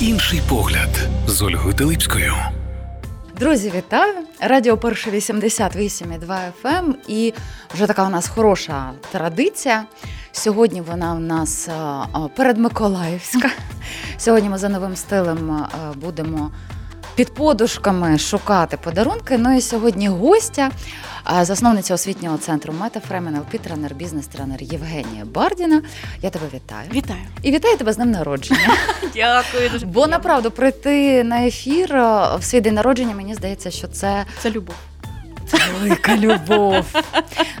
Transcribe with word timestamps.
Інший 0.00 0.40
погляд 0.48 1.08
з 1.26 1.42
Ольгою 1.42 1.74
Телипською. 1.74 2.34
Друзі, 3.38 3.72
вітаю! 3.76 4.14
Радіо 4.40 4.78
Перше 4.78 5.10
88,2 5.10 6.26
FM 6.62 6.78
ем. 6.78 6.96
і 7.08 7.34
вже 7.74 7.86
така 7.86 8.06
у 8.06 8.08
нас 8.08 8.28
хороша 8.28 8.92
традиція. 9.12 9.84
Сьогодні 10.32 10.80
вона 10.80 11.14
у 11.14 11.18
нас 11.18 11.68
передмиколаївська. 12.36 13.50
Сьогодні 14.18 14.48
ми 14.48 14.58
за 14.58 14.68
новим 14.68 14.96
стилем 14.96 15.66
будемо 15.94 16.50
під 17.20 17.34
подушками 17.34 18.18
шукати 18.18 18.76
подарунки. 18.76 19.38
Ну 19.38 19.56
і 19.56 19.60
сьогодні 19.60 20.08
гостя, 20.08 20.70
засновниця 21.40 21.94
освітнього 21.94 22.38
центру 22.38 22.74
Метафрем, 22.80 23.28
НЛП, 23.28 23.62
тренер, 23.62 23.94
бізнес-тренер 23.94 24.62
Євгенія 24.62 25.24
Бардіна. 25.24 25.82
Я 26.22 26.30
тебе 26.30 26.44
вітаю. 26.54 26.88
Вітаю. 26.92 27.20
І 27.42 27.52
вітаю 27.52 27.76
тебе 27.76 27.92
з 27.92 27.98
ним 27.98 28.10
народження. 28.10 28.76
Дякую. 29.14 29.70
дуже 29.70 29.86
Бо 29.86 30.06
направду 30.06 30.50
прийти 30.50 31.24
на 31.24 31.46
ефір 31.46 31.88
в 32.38 32.40
свій 32.42 32.60
день 32.60 32.74
народження, 32.74 33.14
мені 33.14 33.34
здається, 33.34 33.70
що 33.70 33.88
це 33.88 34.24
Це 34.42 34.50
любов. 34.50 34.74
Велика 35.72 36.16
любов. 36.16 36.86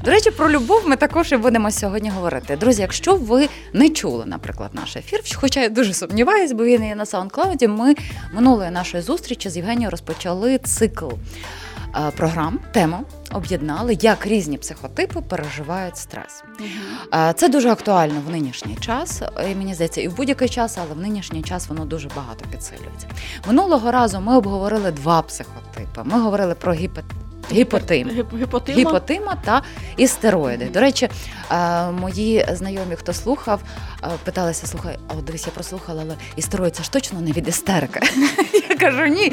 До 0.04 0.10
речі, 0.10 0.30
про 0.30 0.50
любов 0.50 0.82
ми 0.86 0.96
також 0.96 1.32
і 1.32 1.36
будемо 1.36 1.70
сьогодні 1.70 2.10
говорити. 2.10 2.56
Друзі, 2.56 2.82
якщо 2.82 3.14
ви 3.14 3.48
не 3.72 3.88
чули, 3.88 4.24
наприклад, 4.26 4.70
наш 4.72 4.96
ефір, 4.96 5.20
хоча 5.34 5.60
я 5.60 5.68
дуже 5.68 5.94
сумніваюсь, 5.94 6.52
бо 6.52 6.64
він 6.64 6.84
є 6.84 6.94
на 6.94 7.04
SoundCloud, 7.04 7.68
ми 7.68 7.94
минулої 8.32 8.70
нашої 8.70 9.02
зустрічі 9.02 9.50
з 9.50 9.56
Євгенією 9.56 9.90
розпочали 9.90 10.58
цикл 10.58 11.08
е, 11.08 12.10
програм, 12.16 12.58
тему 12.72 13.04
об'єднали, 13.32 13.98
як 14.00 14.26
різні 14.26 14.58
психотипи 14.58 15.20
переживають 15.20 15.96
стрес. 15.96 16.44
Угу. 16.60 17.32
Це 17.34 17.48
дуже 17.48 17.70
актуально 17.70 18.22
в 18.26 18.30
нинішній 18.30 18.76
час, 18.80 19.22
і 19.50 19.54
мені 19.54 19.74
здається, 19.74 20.00
і 20.00 20.08
в 20.08 20.16
будь-який 20.16 20.48
час, 20.48 20.78
але 20.78 20.94
в 20.94 20.98
нинішній 20.98 21.42
час 21.42 21.68
воно 21.68 21.84
дуже 21.84 22.08
багато 22.16 22.44
підсилюється. 22.50 23.06
Минулого 23.46 23.90
разу 23.90 24.20
ми 24.20 24.36
обговорили 24.36 24.90
два 24.90 25.22
психотипи. 25.22 26.00
Ми 26.04 26.20
говорили 26.20 26.54
про 26.54 26.72
гіпет. 26.72 27.04
Гіпотим. 27.52 28.10
Гіпотима. 28.38 28.78
Гіпотима 28.78 29.36
та 29.44 29.62
істероїди. 29.96 30.64
До 30.64 30.80
речі, 30.80 31.08
е, 31.52 31.90
мої 31.90 32.46
знайомі, 32.52 32.96
хто 32.96 33.12
слухав, 33.12 33.60
е, 34.04 34.08
питалися: 34.24 34.66
слухай, 34.66 34.98
а 35.08 35.12
от 35.14 35.24
дивись, 35.24 35.46
я 35.46 35.52
прослухала, 35.52 36.02
але 36.06 36.14
істероїд 36.36 36.76
це 36.76 36.82
ж 36.82 36.92
точно 36.92 37.20
не 37.20 37.32
від 37.32 37.48
істерика. 37.48 38.00
Я 38.70 38.76
кажу, 38.76 39.06
ні. 39.06 39.32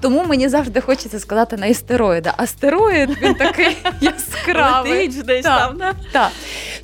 Тому 0.00 0.24
мені 0.24 0.48
завжди 0.48 0.80
хочеться 0.80 1.18
сказати 1.18 1.56
на 1.56 1.66
істероїда. 1.66 2.34
А 2.36 2.46
стероїд 2.46 3.10
він 3.22 3.34
такий 3.34 3.76
яскравий. 4.00 5.08
десь 5.08 5.44
там, 5.44 5.78
так. 6.12 6.30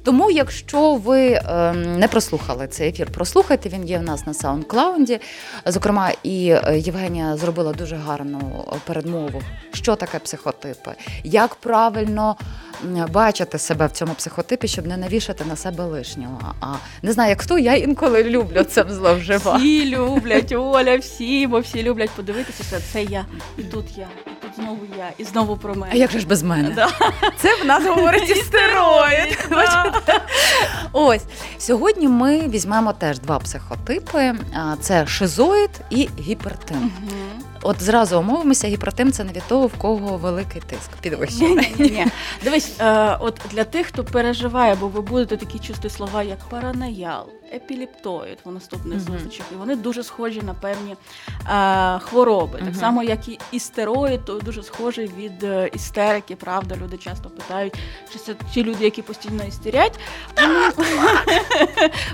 Тому, 0.05 0.31
якщо 0.31 0.95
ви 0.95 1.41
ем, 1.45 1.99
не 1.99 2.09
прослухали 2.09 2.69
цей 2.69 2.89
ефір, 2.89 3.11
прослухайте. 3.11 3.69
Він 3.69 3.85
є 3.85 3.99
в 3.99 4.03
нас 4.03 4.27
на 4.27 4.33
SoundCloud. 4.33 5.21
Зокрема, 5.67 6.13
і 6.23 6.49
е, 6.49 6.79
Євгенія 6.79 7.37
зробила 7.37 7.73
дуже 7.73 7.97
гарну 7.97 8.65
передмову, 8.87 9.43
що 9.73 9.97
таке 9.97 10.19
психотипи, 10.19 10.95
як 11.25 11.55
правильно 11.55 12.37
бачити 13.13 13.59
себе 13.59 13.87
в 13.87 13.91
цьому 13.91 14.15
психотипі, 14.15 14.69
щоб 14.69 14.87
не 14.87 14.97
навішати 14.97 15.45
на 15.45 15.57
себе 15.57 15.85
лишнього. 15.85 16.41
А 16.61 16.67
не 17.03 17.13
знаю, 17.13 17.31
як 17.31 17.41
хто, 17.41 17.59
я 17.59 17.75
інколи 17.75 18.23
люблю 18.25 18.63
це 18.63 18.85
зловживати. 18.89 19.59
Всі 19.59 19.97
люблять, 19.97 20.53
Оля, 20.53 20.97
всі, 20.97 21.47
бо 21.47 21.61
всі 21.61 21.83
люблять 21.83 22.11
подивитися, 22.11 22.65
що 22.65 22.77
це 22.93 23.03
я, 23.03 23.25
і 23.59 23.63
тут 23.63 23.85
я, 23.99 24.07
і 24.27 24.31
тут 24.43 24.51
знову 24.57 24.79
я, 24.99 25.11
і 25.19 25.25
знову 25.25 25.57
про 25.57 25.75
мене. 25.75 25.93
А 25.93 25.97
як 25.97 26.11
же 26.11 26.19
ж 26.21 26.27
без 26.27 26.43
мене? 26.43 26.71
Да. 26.71 26.89
Це 27.37 27.63
в 27.63 27.67
нас 27.67 27.87
говорить 27.87 28.31
істероїд. 28.31 29.39
Ось 30.93 31.23
сьогодні 31.59 32.09
ми 32.09 32.49
візьмемо 32.49 32.93
теж 32.93 33.19
два 33.19 33.39
психотипи: 33.39 34.35
це 34.81 35.07
шизоїд 35.07 35.71
і 35.91 36.09
гіпертим. 36.21 36.91
От 37.63 37.83
зразу 37.83 38.19
умовимося, 38.19 38.69
гіпертим 38.69 39.13
це 39.13 39.25
не 39.25 39.33
від 39.33 39.43
того, 39.49 39.67
в 39.67 39.75
кого 39.79 40.17
великий 40.17 40.63
тиск 40.67 40.91
підвищений. 41.01 41.75
Ні. 41.79 42.07
Дивись, 42.45 42.81
е, 42.81 43.17
от 43.21 43.41
для 43.51 43.65
тих, 43.65 43.87
хто 43.87 44.05
переживає, 44.05 44.75
бо 44.81 44.89
ви 44.89 45.01
будете 45.01 45.37
такі 45.37 45.59
чисті 45.59 45.91
слова, 45.91 46.23
як 46.23 46.39
параноял, 46.39 47.27
епіліптоїд 47.53 48.39
в 48.45 48.53
наступних 48.53 48.99
uh-huh. 48.99 49.13
зустрічах, 49.13 49.47
і 49.53 49.55
вони 49.55 49.77
дуже 49.77 50.03
схожі 50.03 50.43
на 50.43 50.55
певні 50.55 50.97
е, 51.51 51.99
хвороби. 51.99 52.59
Uh-huh. 52.59 52.65
Так 52.65 52.77
само, 52.77 53.03
як 53.03 53.29
і 53.29 53.39
істероїд, 53.53 54.25
то 54.25 54.39
дуже 54.39 54.63
схожий 54.63 55.11
від 55.19 55.45
е, 55.45 55.71
істерики. 55.73 56.37
Правда, 56.37 56.77
люди 56.83 56.97
часто 56.97 57.31
питають, 57.31 57.75
чи 58.13 58.19
це 58.19 58.35
ті 58.55 58.65
люди, 58.65 58.85
які 58.85 59.03
постійно 59.03 59.45
істерять, 59.45 59.99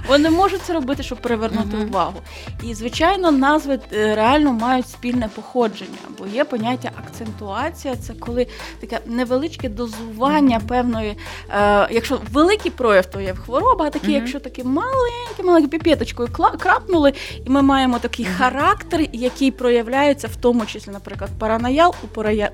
вони, 0.09 0.31
можуть 0.37 0.63
це 0.63 0.73
робити, 0.73 1.03
щоб 1.03 1.19
привернути 1.19 1.77
увагу. 1.77 2.21
І 2.63 2.75
звичайно, 2.75 3.31
назви 3.31 3.79
е, 3.93 4.15
реально 4.15 4.53
мають 4.53 4.89
спільне 4.89 5.29
походження, 5.35 5.99
бо 6.19 6.27
є 6.27 6.45
поняття 6.45 6.91
акцентуація, 6.99 7.97
це 7.97 8.15
коли 8.15 8.47
таке 8.81 9.01
невеличке 9.07 9.69
дозування 9.69 10.61
певної, 10.69 11.17
е, 11.51 11.89
якщо 11.91 12.21
великий 12.33 12.71
прояв, 12.71 13.07
то 13.07 13.21
є 13.21 13.35
хвороба, 13.35 13.85
а 13.85 13.91
такі, 13.91 14.13
якщо 14.13 14.41
такі 14.41 14.65
маленькі, 14.65 15.26
маленьким 15.45 15.71
піпеточкою 15.71 16.29
крапнули, 16.59 17.13
і 17.47 17.51
ми 17.51 17.63
маємо 17.63 17.99
такий 17.99 18.25
характер, 18.25 19.01
який 19.13 19.51
проявляється 19.51 20.29
в 20.29 20.37
тому 20.37 20.67
числі, 20.67 20.93
наприклад, 20.93 21.31
параноял 21.39 21.95
у 22.05 22.07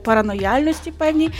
паранояльності 0.03 0.91
певній, 0.91 1.31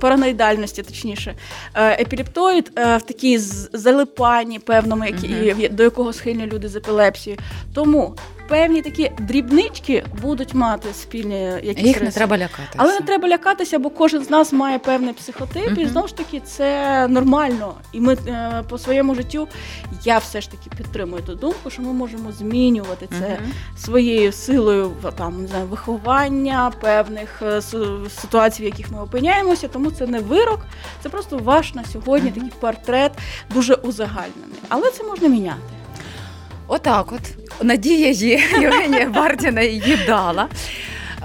параноїдальності, 0.00 0.82
точніше, 0.82 1.34
е, 1.74 2.02
епілептоїд 2.02 2.72
е, 2.78 2.96
в 2.96 3.02
такій 3.02 3.38
залипанні 3.72 4.58
певному, 4.58 5.04
які, 5.04 5.68
до 5.68 5.82
якого 5.82 6.12
схильні 6.12 6.46
люди 6.46 6.68
з 6.68 6.76
епілепсією. 6.76 7.40
Тому 7.74 8.16
певні 8.48 8.82
такі 8.82 9.10
дрібнички 9.18 10.04
будуть 10.22 10.54
мати 10.54 10.88
спільні 10.92 11.40
якісь 11.62 11.84
їх 11.84 11.94
риси. 11.94 12.04
не 12.04 12.10
треба 12.10 12.38
лякатися. 12.38 12.74
Але 12.76 12.92
не 12.92 13.00
треба 13.00 13.28
лякатися, 13.28 13.78
бо 13.78 13.90
кожен 13.90 14.24
з 14.24 14.30
нас 14.30 14.52
має 14.52 14.78
певний 14.78 15.14
психотип, 15.14 15.70
uh-huh. 15.70 15.80
і 15.80 15.86
знову 15.86 16.08
ж 16.08 16.16
таки 16.16 16.40
це 16.40 17.08
нормально. 17.08 17.74
І 17.92 18.00
ми 18.00 18.14
е, 18.14 18.62
по 18.68 18.78
своєму 18.78 19.14
життю 19.14 19.48
я 20.04 20.18
все 20.18 20.40
ж 20.40 20.50
таки 20.50 20.70
підтримую 20.76 21.22
ту 21.22 21.34
думку, 21.34 21.70
що 21.70 21.82
ми 21.82 21.92
можемо 21.92 22.32
змінювати 22.32 23.08
це 23.18 23.24
uh-huh. 23.24 23.78
своєю 23.78 24.32
силою 24.32 24.92
там 25.16 25.42
не 25.42 25.48
знаю, 25.48 25.66
виховання 25.66 26.72
певних 26.80 27.42
е, 27.42 27.62
ситуацій, 28.20 28.62
в 28.62 28.66
яких 28.66 28.90
ми 28.90 29.00
опиняємося. 29.00 29.68
Тому 29.68 29.90
це 29.90 30.06
не 30.06 30.20
вирок, 30.20 30.60
це 31.02 31.08
просто 31.08 31.38
ваш 31.38 31.74
на 31.74 31.84
сьогодні 31.84 32.30
uh-huh. 32.30 32.34
такий 32.34 32.52
портрет 32.60 33.12
дуже 33.54 33.74
узагальнений. 33.74 34.58
Але 34.68 34.90
це 34.90 35.04
можна 35.04 35.28
міняти. 35.28 35.83
Отак, 36.68 37.12
от 37.12 37.20
надія 37.62 38.10
є 38.10 38.42
Євгенія 38.60 39.08
Бардіна 39.08 39.60
її 39.62 39.98
дала. 40.06 40.48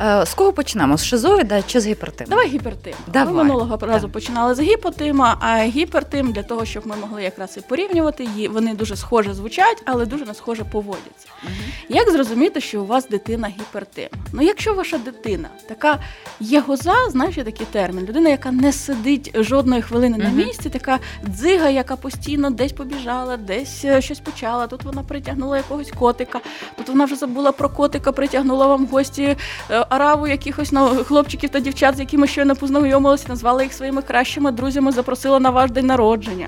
Е, 0.02 0.26
з 0.26 0.34
кого 0.34 0.54
почнемо? 0.54 0.98
З 0.98 1.06
шизоїда 1.06 1.62
чи 1.62 1.80
з 1.80 1.88
гіпертима? 1.88 2.30
Давай 2.30 2.48
гіпертим. 2.48 2.94
Давай. 3.08 3.34
Ми 3.34 3.44
минулого 3.44 3.78
разу 3.82 4.08
так. 4.08 4.12
починали 4.12 4.56
з 4.56 4.62
гіпотима, 4.62 5.38
а 5.40 5.64
гіпертим 5.64 6.32
для 6.32 6.44
того, 6.44 6.66
щоб 6.66 6.88
ми 6.88 6.96
могли 6.96 7.24
якраз 7.24 7.58
і 7.58 7.62
порівнювати 7.62 8.24
її. 8.24 8.48
Вони 8.48 8.74
дуже 8.74 8.96
схоже 8.96 9.34
звучать, 9.34 9.84
але 9.86 10.06
дуже 10.06 10.26
не 10.26 10.34
схоже 10.34 10.64
поводяться. 10.64 11.28
Угу. 11.44 11.54
Як 11.90 12.12
зрозуміти, 12.12 12.62
що 12.62 12.82
у 12.82 12.86
вас 12.86 13.08
дитина 13.10 13.48
гіпертим? 13.48 14.10
Ну, 14.34 14.42
якщо 14.42 14.74
ваша 14.74 14.98
дитина 14.98 15.50
така 15.68 16.00
єгоза, 16.40 16.96
знаєш 17.10 17.38
є 17.38 17.44
такий 17.44 17.68
термін, 17.72 18.06
людина, 18.06 18.30
яка 18.30 18.52
не 18.52 18.74
сидить 18.74 19.32
жодної 19.36 19.82
хвилини 19.82 20.18
угу. 20.18 20.28
на 20.28 20.46
місці, 20.46 20.70
така 20.70 21.00
дзига, 21.28 21.70
яка 21.70 21.96
постійно 21.96 22.50
десь 22.50 22.72
побіжала, 22.72 23.38
десь 23.38 23.86
е, 23.86 24.02
щось 24.02 24.20
почала. 24.20 24.68
Тут 24.68 24.84
вона 24.84 25.04
притягнула 25.04 25.58
якогось 25.58 25.92
котика, 25.92 26.42
тут 26.78 26.90
вона 26.90 27.06
вже 27.06 27.16
забула 27.16 27.52
про 27.52 27.70
котика, 27.70 28.12
притягнула 28.12 28.68
вам 28.68 28.86
гості 28.86 29.38
е, 29.72 29.86
араву 29.90 30.28
якихось 30.28 30.72
ну, 30.72 30.88
хлопчиків 30.88 31.50
та 31.50 31.60
дівчат, 31.60 31.96
з 31.96 32.00
якими 32.00 32.28
щойно 32.28 32.56
познайомилися, 32.56 33.26
назвали 33.28 33.64
їх 33.64 33.74
своїми 33.74 34.02
кращими 34.02 34.52
друзями, 34.52 34.92
запросила 34.92 35.40
на 35.40 35.50
ваш 35.50 35.72
день 35.72 35.86
народження. 35.86 36.48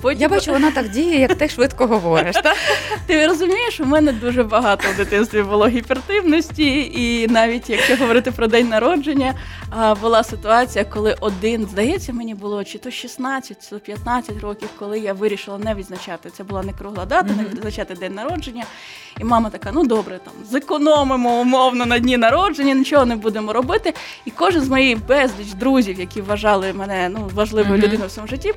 Потім... 0.00 0.22
Я 0.22 0.28
бачу, 0.28 0.52
вона 0.52 0.70
так 0.70 0.88
діє, 0.88 1.20
як 1.20 1.34
ти 1.34 1.48
швидко 1.48 1.86
говориш. 1.86 2.36
так? 2.42 2.56
Ти 3.06 3.26
розумієш, 3.26 3.80
у 3.80 3.84
мене 3.84 4.12
дуже 4.12 4.42
багато 4.42 4.88
в 4.94 4.96
дитинстві 4.96 5.42
було 5.42 5.68
гіпертивності, 5.68 6.92
і 6.94 7.28
навіть 7.28 7.70
якщо 7.70 7.96
говорити 7.96 8.30
про 8.30 8.46
день 8.46 8.68
народження, 8.68 9.34
була 10.00 10.22
ситуація, 10.24 10.84
коли 10.84 11.16
один, 11.20 11.66
здається, 11.70 12.12
мені 12.12 12.34
було 12.34 12.64
чи 12.64 12.78
то 12.78 12.90
16, 12.90 13.64
чи 13.64 13.70
то 13.70 13.80
15 13.80 14.40
років, 14.40 14.68
коли 14.78 14.98
я 14.98 15.12
вирішила 15.12 15.58
не 15.58 15.74
відзначати. 15.74 16.30
Це 16.30 16.44
була 16.44 16.62
не 16.62 16.72
кругла 16.72 17.04
дата, 17.04 17.28
mm-hmm. 17.28 17.36
не 17.36 17.44
відзначати 17.44 17.94
день 17.94 18.14
народження. 18.14 18.64
І 19.20 19.24
мама 19.24 19.50
така: 19.50 19.70
ну 19.72 19.84
добре, 19.84 20.20
там 20.24 20.32
зекономимо 20.50 21.40
умовно 21.40 21.86
на 21.86 21.98
дні 21.98 22.16
народження 22.16 22.74
нічого 22.82 23.04
не 23.04 23.16
будемо 23.16 23.52
робити. 23.52 23.94
І 24.24 24.30
кожен 24.30 24.62
з 24.62 24.68
моїх 24.68 25.06
безліч 25.06 25.52
друзів, 25.54 26.00
які 26.00 26.20
вважали 26.20 26.72
мене 26.72 27.08
ну 27.08 27.30
важливою 27.34 27.74
mm-hmm. 27.74 27.84
людиною 27.84 28.08
в 28.08 28.10
своєму 28.10 28.28
житті, 28.28 28.54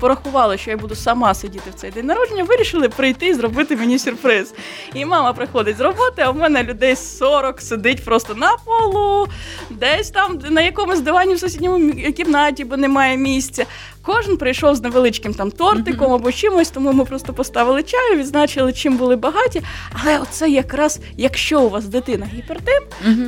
порахували, 0.00 0.58
що 0.58 0.70
я 0.70 0.76
буду 0.76 0.94
сама 0.94 1.34
сидіти 1.34 1.70
в 1.70 1.74
цей 1.74 1.90
день 1.90 2.06
народження, 2.06 2.44
вирішили 2.44 2.88
прийти 2.88 3.26
і 3.26 3.34
зробити 3.34 3.76
мені 3.76 3.98
сюрприз. 3.98 4.54
І 4.94 5.04
мама 5.04 5.32
приходить 5.32 5.76
з 5.76 5.80
роботи, 5.80 6.22
а 6.22 6.30
в 6.30 6.36
мене 6.36 6.62
людей 6.62 6.96
40 6.96 7.60
сидить 7.60 8.04
просто 8.04 8.34
на 8.34 8.56
полу, 8.64 9.26
десь 9.70 10.10
там 10.10 10.38
на 10.50 10.60
якомусь 10.60 11.00
дивані 11.00 11.34
в 11.34 11.40
сусідньому 11.40 11.92
кімнаті, 11.92 12.64
бо 12.64 12.76
немає 12.76 13.16
місця 13.16 13.66
Кожен 14.08 14.36
прийшов 14.36 14.76
з 14.76 14.82
невеличким 14.82 15.34
там 15.34 15.50
тортиком 15.50 16.12
або 16.12 16.32
чимось, 16.32 16.70
тому 16.70 16.92
ми 16.92 17.04
просто 17.04 17.32
поставили 17.32 17.82
чаю, 17.82 18.18
відзначили, 18.18 18.72
чим 18.72 18.96
були 18.96 19.16
багаті. 19.16 19.62
Але 19.92 20.18
оце 20.18 20.50
якраз, 20.50 21.00
якщо 21.16 21.62
у 21.62 21.68
вас 21.68 21.84
дитина 21.84 22.26
гіпертим, 22.34 22.82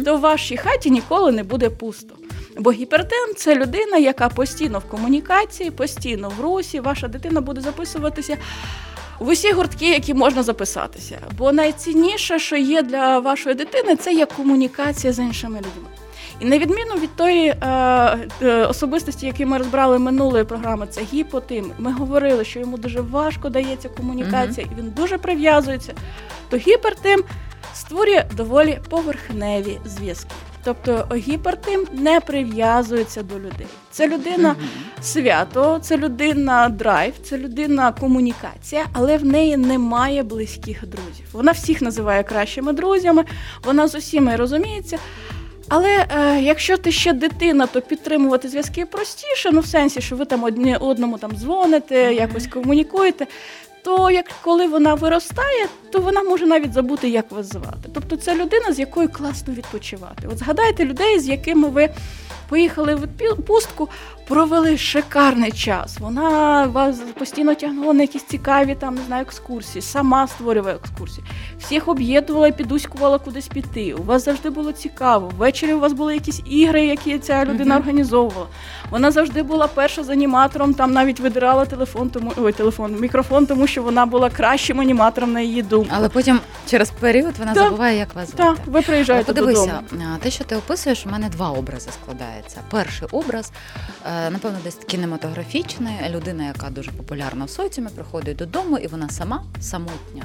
то 0.05 0.17
в 0.17 0.21
вашій 0.21 0.57
хаті 0.57 0.91
ніколи 0.91 1.33
не 1.33 1.43
буде 1.43 1.71
пусто. 1.71 2.15
Бо 2.59 2.73
гіпертен 2.73 3.35
це 3.37 3.55
людина, 3.55 3.97
яка 3.97 4.29
постійно 4.29 4.79
в 4.79 4.85
комунікації, 4.85 5.71
постійно 5.71 6.33
в 6.39 6.41
русі. 6.41 6.81
Ваша 6.81 7.09
дитина 7.09 7.41
буде 7.41 7.61
записуватися 7.61 8.37
в 9.19 9.29
усі 9.29 9.53
гуртки, 9.53 9.91
які 9.91 10.15
можна 10.15 10.43
записатися. 10.43 11.19
Бо 11.39 11.53
найцінніше, 11.53 12.39
що 12.39 12.57
є 12.57 12.83
для 12.83 13.19
вашої 13.19 13.55
дитини, 13.55 13.97
це 13.97 14.13
є 14.13 14.27
комунікація 14.27 15.13
з 15.13 15.19
іншими 15.19 15.59
людьми. 15.59 16.00
І 16.41 16.45
на 16.45 16.59
відміну 16.59 16.95
від 16.95 17.17
тої 17.17 17.49
е, 17.49 17.57
е, 18.43 18.67
особистості, 18.67 19.27
які 19.27 19.47
ми 19.47 19.59
розбрали 19.59 19.99
минулої 19.99 20.45
програми, 20.45 20.87
це 20.91 21.03
гіпотим. 21.03 21.73
Ми 21.79 21.93
говорили, 21.93 22.45
що 22.45 22.61
йому 22.61 22.79
дуже 22.79 23.01
важко 23.01 23.49
дається 23.49 23.89
комунікація, 23.89 24.67
і 24.73 24.81
він 24.81 24.91
дуже 24.91 25.19
прив'язується. 25.19 25.93
То 26.49 26.57
гіпертим 26.57 27.25
створює 27.75 28.25
доволі 28.37 28.79
поверхневі 28.89 29.79
зв'язки. 29.85 30.31
Тобто 30.65 31.07
гіпертим 31.15 31.87
не 31.93 32.21
прив'язується 32.21 33.23
до 33.23 33.35
людей. 33.35 33.67
Це 33.91 34.09
людина 34.09 34.57
свято, 35.03 35.79
це 35.83 35.97
людина 35.97 36.69
драйв, 36.69 37.15
це 37.23 37.39
людина 37.39 37.93
комунікація, 37.93 38.87
але 38.93 39.17
в 39.17 39.25
неї 39.25 39.57
немає 39.57 40.23
близьких 40.23 40.87
друзів. 40.87 41.27
Вона 41.33 41.53
всіх 41.53 41.83
називає 41.83 42.23
кращими 42.23 42.73
друзями, 42.73 43.25
вона 43.65 43.89
з 43.89 43.95
усіма 43.95 44.37
розуміється. 44.37 44.99
Але 45.73 46.07
е, 46.11 46.41
якщо 46.41 46.77
ти 46.77 46.93
ще 46.93 47.13
дитина, 47.13 47.67
то 47.67 47.81
підтримувати 47.81 48.49
зв'язки 48.49 48.87
простіше, 48.87 49.51
ну 49.53 49.61
в 49.61 49.67
сенсі, 49.67 50.01
що 50.01 50.17
ви 50.17 50.25
там 50.25 50.45
одні 50.45 50.77
одному 50.77 51.19
там 51.19 51.33
дзвоните, 51.33 51.95
mm-hmm. 51.95 52.13
якось 52.13 52.47
комунікуєте. 52.47 53.27
То 53.85 54.11
як 54.11 54.27
коли 54.43 54.67
вона 54.67 54.95
виростає, 54.95 55.67
то 55.93 55.99
вона 55.99 56.23
може 56.23 56.47
навіть 56.47 56.73
забути, 56.73 57.09
як 57.09 57.31
вас 57.31 57.47
звати. 57.47 57.89
Тобто 57.95 58.17
це 58.17 58.35
людина, 58.35 58.73
з 58.73 58.79
якою 58.79 59.09
класно 59.09 59.55
відпочивати. 59.55 60.29
От 60.33 60.39
згадайте 60.39 60.85
людей, 60.85 61.21
з 61.21 61.29
якими 61.29 61.69
ви 61.69 61.89
поїхали 62.51 62.95
в 62.95 63.01
відпустку, 63.03 63.89
провели 64.29 64.79
шикарний 64.79 65.53
час. 65.53 65.99
Вона 65.99 66.67
вас 66.67 67.01
постійно 67.19 67.55
тягнула 67.55 67.93
на 67.93 68.03
якісь 68.03 68.25
цікаві 68.25 68.75
там 68.75 68.95
не 68.95 69.01
знаю, 69.07 69.23
екскурсії, 69.23 69.83
сама 69.83 70.27
створювала 70.27 70.75
екскурсії, 70.75 71.27
всіх 71.59 71.89
об'єднувала 71.89 72.49
і 72.49 72.53
підуськувала 72.53 73.19
кудись 73.19 73.49
піти. 73.49 73.95
У 73.95 74.03
вас 74.03 74.25
завжди 74.25 74.51
було 74.51 74.73
цікаво. 74.73 75.31
Ввечері 75.39 75.73
у 75.73 75.81
вас 75.81 75.93
були 75.93 76.15
якісь 76.15 76.41
ігри, 76.47 76.87
які 76.87 77.19
ця 77.19 77.45
людина 77.45 77.75
uh-huh. 77.75 77.79
організовувала. 77.79 78.47
Вона 78.91 79.11
завжди 79.11 79.43
була 79.43 79.67
перша 79.67 80.05
з 80.05 80.09
аніматором, 80.09 80.75
там 80.75 80.93
навіть 80.93 81.21
видирала 81.21 81.65
телефон, 81.65 82.11
тому 82.11 82.33
ой, 82.37 82.53
телефон, 82.53 82.97
мікрофон, 83.01 83.47
тому 83.47 83.67
що 83.67 83.83
вона 83.83 84.07
була 84.07 84.31
кращим 84.31 84.81
аніматором 84.81 85.33
на 85.33 85.41
її 85.41 85.63
думку. 85.63 85.95
Але 85.97 86.09
потім 86.09 86.41
через 86.67 86.91
період 86.91 87.35
вона 87.39 87.55
так, 87.55 87.65
забуває, 87.65 87.99
як 87.99 88.15
вас 88.15 88.31
звати. 88.31 88.43
Так, 88.43 88.67
ви 88.67 88.83
приїжджаєте 88.83 89.33
подивися, 89.33 89.83
додому. 89.91 90.17
те, 90.23 90.31
що 90.31 90.45
ти 90.45 90.57
описуєш, 90.57 91.07
у 91.07 91.11
мене 91.11 91.29
два 91.29 91.51
образи 91.51 91.91
складаються. 92.41 92.61
Перший 92.71 93.09
образ, 93.13 93.53
е, 94.07 94.31
напевно, 94.31 94.59
десь 94.65 94.75
кінематографічний, 94.75 95.95
людина, 96.09 96.47
яка 96.47 96.71
дуже 96.71 96.91
популярна 96.91 97.45
в 97.45 97.51
соціумі, 97.51 97.91
приходить 97.95 98.37
додому, 98.37 98.79
і 98.79 98.87
вона 98.87 99.09
сама 99.11 99.45
самотня. 99.61 100.25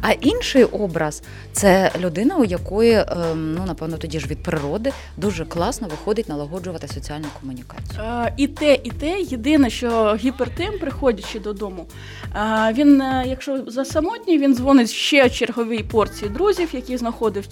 А 0.00 0.12
інший 0.12 0.64
образ 0.64 1.22
це 1.52 1.90
людина, 2.00 2.36
у 2.36 2.44
якої, 2.44 2.92
ем, 2.92 3.54
ну 3.54 3.64
напевно, 3.66 3.96
тоді 3.96 4.20
ж 4.20 4.26
від 4.26 4.42
природи 4.42 4.92
дуже 5.16 5.44
класно 5.44 5.88
виходить 5.88 6.28
налагоджувати 6.28 6.88
соціальну 6.88 7.26
комунікацію. 7.40 8.02
Е, 8.02 8.32
і 8.36 8.48
те, 8.48 8.74
і 8.74 8.90
те. 8.90 9.20
Єдине, 9.20 9.70
що 9.70 10.16
гіпертим, 10.18 10.78
приходячи 10.80 11.40
додому, 11.40 11.86
е, 12.34 12.72
він, 12.72 13.00
е, 13.00 13.24
якщо 13.26 13.64
за 13.66 13.84
самотній, 13.84 14.38
він 14.38 14.54
дзвонить 14.54 14.90
ще 14.90 15.30
черговій 15.30 15.82
порції 15.82 16.30
друзів, 16.30 16.68
які 16.72 16.96
знаходив 16.96 17.44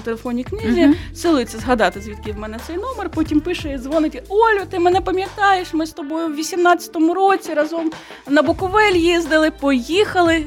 в 0.00 0.04
телефонній 0.04 0.44
книзі, 0.44 0.86
uh 0.86 0.94
силиться 1.14 1.58
згадати, 1.58 2.00
звідки 2.00 2.32
в 2.32 2.38
мене 2.38 2.58
цей 2.66 2.76
номер. 2.76 3.10
Потім 3.10 3.40
пише 3.40 3.72
і 3.72 3.78
дзвонить: 3.78 4.22
Олю, 4.28 4.60
ти 4.70 4.78
мене 4.78 5.00
пам'ятаєш? 5.00 5.74
Ми 5.74 5.86
з 5.86 5.90
тобою 5.90 6.28
в 6.28 6.38
18-му 6.38 7.14
році 7.14 7.54
разом 7.54 7.92
на 8.28 8.42
Буковель 8.42 8.94
їздили, 8.94 9.50
поїхали 9.50 10.44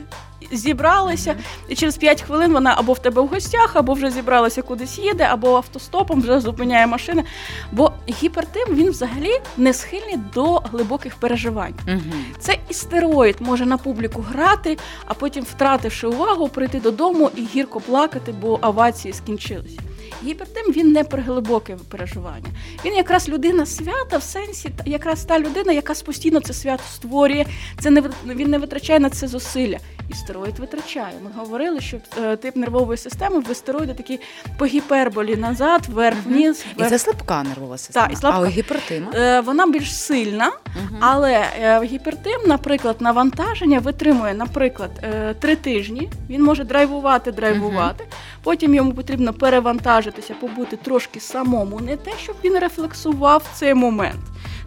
зібралися, 0.52 1.36
і 1.68 1.76
через 1.76 1.98
5 1.98 2.22
хвилин 2.22 2.54
вона 2.54 2.74
або 2.78 2.94
в 2.94 3.00
тебе 3.00 3.22
в 3.22 3.28
гостях, 3.28 3.76
або 3.76 3.94
вже 3.94 4.12
зібралася 4.12 4.62
кудись 4.62 5.00
їде, 5.00 5.24
або 5.24 5.56
автостопом 5.56 6.22
вже 6.22 6.40
зупиняє 6.40 6.88
машини. 6.88 7.24
Бо 7.72 7.92
гіпертим 8.10 8.76
він 8.76 8.90
взагалі 8.90 9.32
не 9.58 9.74
схильний 9.74 10.18
до 10.34 10.56
глибоких 10.56 11.16
переживань. 11.16 11.74
Угу. 11.88 12.02
Це 12.40 12.58
істероїд 12.70 13.36
може 13.40 13.66
на 13.66 13.78
публіку 13.78 14.22
грати, 14.22 14.78
а 15.06 15.14
потім, 15.14 15.44
втративши 15.44 16.08
увагу, 16.08 16.50
прийти 16.50 16.80
додому 16.80 17.32
і 17.36 17.46
гірко 17.56 17.80
плакати, 17.80 18.34
бо 18.42 18.60
авації 18.62 19.14
скінчилися. 19.14 19.80
Гіпертим 20.24 20.72
він 20.72 20.92
не 20.92 21.04
про 21.04 21.22
глибоке 21.22 21.78
переживання. 21.90 22.48
Він 22.86 22.96
якраз 22.96 23.30
людина 23.30 23.66
свята 23.66 24.18
в 24.18 24.24
сенсі, 24.24 24.70
якраз 24.86 25.26
та 25.26 25.40
людина, 25.40 25.74
яка 25.74 25.94
постійно 25.94 26.40
це 26.40 26.54
свято 26.54 26.84
створює. 26.94 27.46
Це 27.80 27.90
не 27.90 28.04
він 28.26 28.50
не 28.50 28.58
витрачає 28.58 29.00
на 29.00 29.10
це 29.10 29.28
зусилля. 29.28 29.78
І 30.10 30.14
стероїд 30.14 30.60
витрачає. 30.60 31.14
Ми 31.24 31.30
говорили, 31.36 31.82
що 31.82 31.98
е, 32.18 32.36
тип 32.36 32.56
нервової 32.56 32.98
системи 32.98 33.40
в 33.40 33.56
стероїди 33.56 33.94
такі 33.94 34.20
по 34.58 34.66
гіперболі 34.66 35.36
назад, 35.36 35.82
вверх, 35.88 36.18
вниз. 36.26 36.66
Вверх. 36.76 36.88
І 36.88 36.90
це 36.90 37.00
слабка 37.00 37.44
нервова 37.44 37.78
система. 37.78 38.08
Так, 38.08 38.14
і 38.14 38.20
слабка. 38.20 38.42
А 38.42 38.46
гіпертима? 38.46 39.12
Е, 39.16 39.42
вона 39.42 39.68
більш 39.68 39.96
сильна, 39.96 40.52
але 41.00 41.46
е, 41.62 41.82
гіпертим, 41.84 42.42
наприклад, 42.48 42.96
навантаження 43.00 43.80
витримує, 43.80 44.34
наприклад, 44.34 44.92
три 45.40 45.56
тижні. 45.56 46.10
Він 46.30 46.44
може 46.44 46.64
драйвувати, 46.64 47.32
драйвувати. 47.32 48.06
Потім 48.44 48.76
йому 48.76 48.94
потрібно 48.94 49.34
перевантажитися, 49.34 50.34
побути 50.34 50.78
трошки 50.78 51.20
самому, 51.20 51.80
не 51.80 51.98
те, 51.98 52.12
щоб 52.24 52.36
він 52.44 52.60
рефлексував 52.60 53.44
цей 53.54 53.74
момент. 53.74 54.20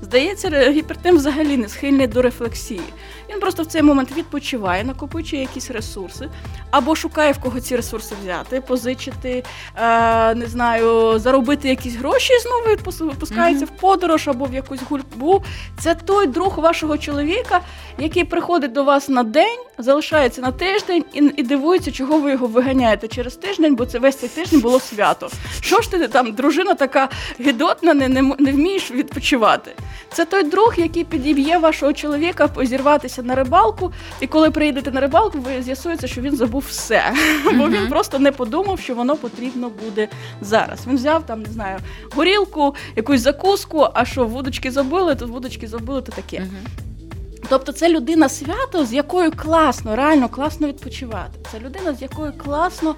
Здається, 0.02 0.70
гіпертим 0.70 1.16
взагалі 1.16 1.56
не 1.56 1.68
схильний 1.68 2.06
до 2.06 2.22
рефлексії. 2.22 2.80
Він 3.30 3.40
просто 3.40 3.62
в 3.62 3.66
цей 3.66 3.82
момент 3.82 4.16
відпочиває, 4.16 4.84
накопичує 4.84 5.42
якісь 5.42 5.70
ресурси, 5.70 6.28
або 6.70 6.96
шукає 6.96 7.32
в 7.32 7.38
кого 7.38 7.60
ці 7.60 7.76
ресурси 7.76 8.14
взяти, 8.22 8.60
позичити, 8.60 9.44
е, 9.76 10.34
не 10.34 10.46
знаю, 10.46 11.18
заробити 11.18 11.68
якісь 11.68 11.94
гроші 11.94 12.32
і 12.32 12.38
знову 12.38 12.62
відпускається 12.62 13.64
mm-hmm. 13.64 13.76
в 13.76 13.80
подорож 13.80 14.28
або 14.28 14.44
в 14.44 14.54
якусь 14.54 14.80
гульбу. 14.90 15.42
Це 15.80 15.94
той 15.94 16.26
друг 16.26 16.58
вашого 16.58 16.98
чоловіка, 16.98 17.60
який 17.98 18.24
приходить 18.24 18.72
до 18.72 18.84
вас 18.84 19.08
на 19.08 19.22
день, 19.22 19.58
залишається 19.78 20.40
на 20.40 20.52
тиждень 20.52 21.04
і, 21.12 21.30
і 21.36 21.42
дивується, 21.42 21.92
чого 21.92 22.20
ви 22.20 22.30
його 22.30 22.46
виганяєте 22.46 23.08
через 23.08 23.36
тиждень, 23.36 23.74
бо 23.74 23.86
це 23.86 23.98
весь 23.98 24.16
цей 24.16 24.28
тиждень 24.28 24.60
було 24.60 24.80
свято. 24.80 25.30
Що 25.60 25.80
ж 25.80 25.90
ти 25.90 26.08
там, 26.08 26.32
дружина 26.32 26.74
така 26.74 27.08
гідотна, 27.40 27.94
не, 27.94 28.08
не, 28.08 28.22
не 28.38 28.52
вмієш 28.52 28.90
відпочивати? 28.90 29.72
Це 30.12 30.24
той 30.24 30.42
друг, 30.42 30.74
який 30.76 31.04
підіб'є 31.04 31.58
вашого 31.58 31.92
чоловіка 31.92 32.48
позірватися 32.48 33.19
на 33.22 33.34
рибалку, 33.34 33.92
і 34.20 34.26
коли 34.26 34.50
приїдете 34.50 34.90
на 34.90 35.00
рибалку, 35.00 35.38
ви 35.38 35.62
з'ясується, 35.62 36.06
що 36.06 36.20
він 36.20 36.36
забув 36.36 36.64
все, 36.68 37.14
бо 37.44 37.68
він 37.68 37.88
просто 37.88 38.18
не 38.18 38.32
подумав, 38.32 38.80
що 38.80 38.94
воно 38.94 39.16
потрібно 39.16 39.70
буде 39.84 40.08
зараз. 40.40 40.86
Він 40.86 40.96
взяв 40.96 41.26
там, 41.26 41.42
не 41.42 41.52
знаю, 41.52 41.78
горілку, 42.10 42.74
якусь 42.96 43.20
закуску. 43.20 43.86
А 43.94 44.04
що 44.04 44.26
вудочки 44.26 44.70
забили, 44.70 45.14
то 45.14 45.26
вудочки 45.26 45.68
забили, 45.68 46.02
то 46.02 46.12
таке. 46.12 46.46
Тобто 47.48 47.72
це 47.72 47.88
людина 47.88 48.28
свято, 48.28 48.84
з 48.84 48.92
якою 48.92 49.32
класно, 49.32 49.96
реально 49.96 50.28
класно 50.28 50.68
відпочивати. 50.68 51.38
Це 51.52 51.60
людина, 51.60 51.94
з 51.94 52.02
якою 52.02 52.32
класно 52.32 52.94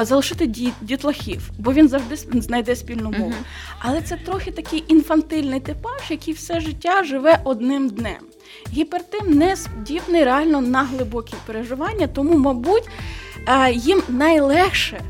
залишити 0.00 0.46
дітлахів, 0.80 1.50
бо 1.58 1.72
він 1.72 1.88
завжди 1.88 2.16
знайде 2.16 2.76
спільну 2.76 3.10
мову. 3.10 3.30
Uh-huh. 3.30 3.78
Але 3.78 4.00
це 4.00 4.16
трохи 4.16 4.50
такий 4.50 4.84
інфантильний 4.88 5.60
типаж, 5.60 6.10
який 6.10 6.34
все 6.34 6.60
життя 6.60 7.04
живе 7.04 7.40
одним 7.44 7.88
днем. 7.88 8.33
Гіпертим 8.72 9.30
не 9.30 9.56
здібний 9.56 10.24
реально 10.24 10.60
на 10.60 10.82
глибокі 10.84 11.34
переживання, 11.46 12.06
тому, 12.06 12.38
мабуть, 12.38 12.88
їм 13.72 14.02
найлегше 14.08 15.00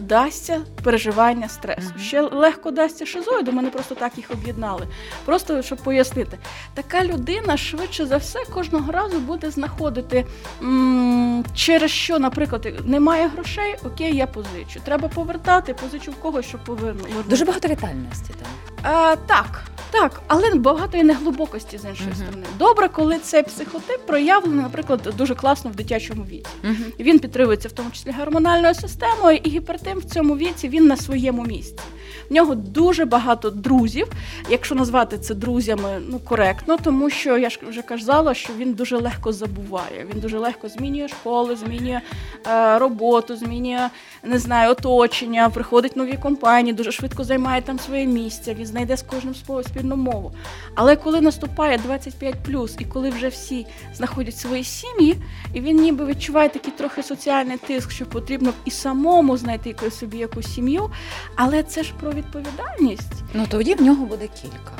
дасться 0.00 0.60
переживання 0.82 1.48
стресу. 1.48 1.92
Ще 1.98 2.20
легко 2.20 2.70
дасться 2.70 3.06
шизоїду, 3.06 3.52
мене 3.52 3.70
просто 3.70 3.94
так 3.94 4.12
їх 4.16 4.30
об'єднали. 4.30 4.86
Просто 5.24 5.62
щоб 5.62 5.78
пояснити, 5.78 6.38
така 6.74 7.04
людина 7.04 7.56
швидше 7.56 8.06
за 8.06 8.16
все 8.16 8.38
кожного 8.54 8.92
разу 8.92 9.18
буде 9.18 9.50
знаходити 9.50 10.26
м- 10.62 11.44
через 11.54 11.90
що, 11.90 12.18
наприклад, 12.18 12.68
немає 12.84 13.28
грошей, 13.28 13.76
окей, 13.84 14.16
я 14.16 14.26
позичу. 14.26 14.80
Треба 14.84 15.08
повертати, 15.08 15.74
позичу 15.74 16.10
в 16.10 16.16
когось, 16.16 16.46
щоб 16.46 16.64
повернути. 16.64 17.14
Дуже 17.28 17.44
багато 17.44 17.68
вітальності 17.68 18.34
там. 18.42 18.48
А, 18.92 19.16
Так, 19.16 19.64
так, 19.90 20.22
але 20.26 20.54
багато 20.54 20.98
і 20.98 21.02
неглибокості 21.02 21.78
з 21.78 21.84
іншої 21.84 22.10
uh-huh. 22.10 22.14
сторони. 22.14 22.46
Добре, 22.58 22.88
коли 22.88 23.18
цей 23.18 23.42
психотип 23.42 24.06
проявлений, 24.06 24.62
наприклад, 24.62 25.14
дуже 25.16 25.34
класно 25.34 25.70
в 25.70 25.74
дитячому 25.74 26.24
віці. 26.24 26.46
Uh-huh. 26.64 27.00
Він 27.00 27.18
підтримується 27.18 27.68
в 27.68 27.72
тому 27.72 27.90
числі 27.90 28.14
гормональною 28.18 28.74
системою, 28.74 29.40
і 29.44 29.50
гіпертим 29.90 29.98
в 29.98 30.14
цьому 30.14 30.36
віці 30.36 30.68
він 30.68 30.86
на 30.86 30.96
своєму 30.96 31.42
місці. 31.42 31.82
В 32.30 32.32
нього 32.32 32.54
дуже 32.54 33.04
багато 33.04 33.50
друзів, 33.50 34.06
якщо 34.48 34.74
назвати 34.74 35.18
це 35.18 35.34
друзями, 35.34 36.00
ну 36.08 36.18
коректно, 36.18 36.76
тому 36.76 37.10
що 37.10 37.38
я 37.38 37.50
ж 37.50 37.60
вже 37.68 37.82
казала, 37.82 38.34
що 38.34 38.52
він 38.58 38.74
дуже 38.74 38.96
легко 38.96 39.32
забуває. 39.32 40.06
Він 40.14 40.20
дуже 40.20 40.38
легко 40.38 40.68
змінює 40.68 41.08
школи, 41.08 41.56
змінює 41.56 42.00
е, 42.46 42.78
роботу, 42.78 43.36
змінює 43.36 43.90
не 44.22 44.38
знаю, 44.38 44.70
оточення, 44.70 45.50
приходить 45.50 45.96
нові 45.96 46.16
компанії, 46.16 46.74
дуже 46.74 46.92
швидко 46.92 47.24
займає 47.24 47.62
там 47.62 47.78
своє 47.78 48.06
місце. 48.06 48.54
Він 48.54 48.66
знайде 48.66 48.96
з 48.96 49.02
кожним 49.02 49.34
спільну 49.64 49.96
мову. 49.96 50.32
Але 50.74 50.96
коли 50.96 51.20
наступає 51.20 51.78
25+, 51.88 52.76
і 52.80 52.84
коли 52.84 53.10
вже 53.10 53.28
всі 53.28 53.66
знаходять 53.94 54.36
свої 54.36 54.64
сім'ї, 54.64 55.16
і 55.54 55.60
він 55.60 55.76
ніби 55.76 56.06
відчуває 56.06 56.48
такий 56.48 56.72
трохи 56.72 57.02
соціальний 57.02 57.56
тиск, 57.56 57.90
що 57.90 58.06
потрібно 58.06 58.52
і 58.64 58.70
самому 58.70 59.36
знайти 59.36 59.74
собі 59.90 60.18
якусь 60.18 60.54
сім'ю, 60.54 60.90
але 61.36 61.62
це 61.62 61.82
ж 61.82 61.92
про 62.00 62.12
відповідальність. 62.12 63.12
Ну 63.34 63.46
тоді 63.50 63.74
в 63.74 63.82
нього 63.82 64.04
буде 64.04 64.28
кілька. 64.42 64.72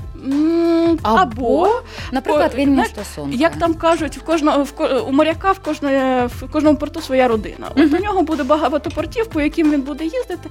Або, 1.02 1.20
Або, 1.20 1.82
Наприклад, 2.12 2.54
не 2.66 2.84
стосунки. 2.84 3.36
як 3.36 3.56
там 3.56 3.74
кажуть, 3.74 4.16
в 4.16 4.22
кожного 4.22 4.62
в 4.64 5.02
у 5.08 5.12
моряка 5.12 5.52
в 5.52 5.58
кожної 5.58 6.26
в 6.26 6.52
кожному 6.52 6.78
порту 6.78 7.00
своя 7.00 7.28
родина. 7.28 7.66
От 7.70 7.92
у 7.94 7.98
нього 7.98 8.22
буде 8.22 8.42
багато 8.42 8.90
портів, 8.90 9.26
по 9.26 9.40
яким 9.40 9.72
він 9.72 9.80
буде 9.82 10.04
їздити. 10.04 10.50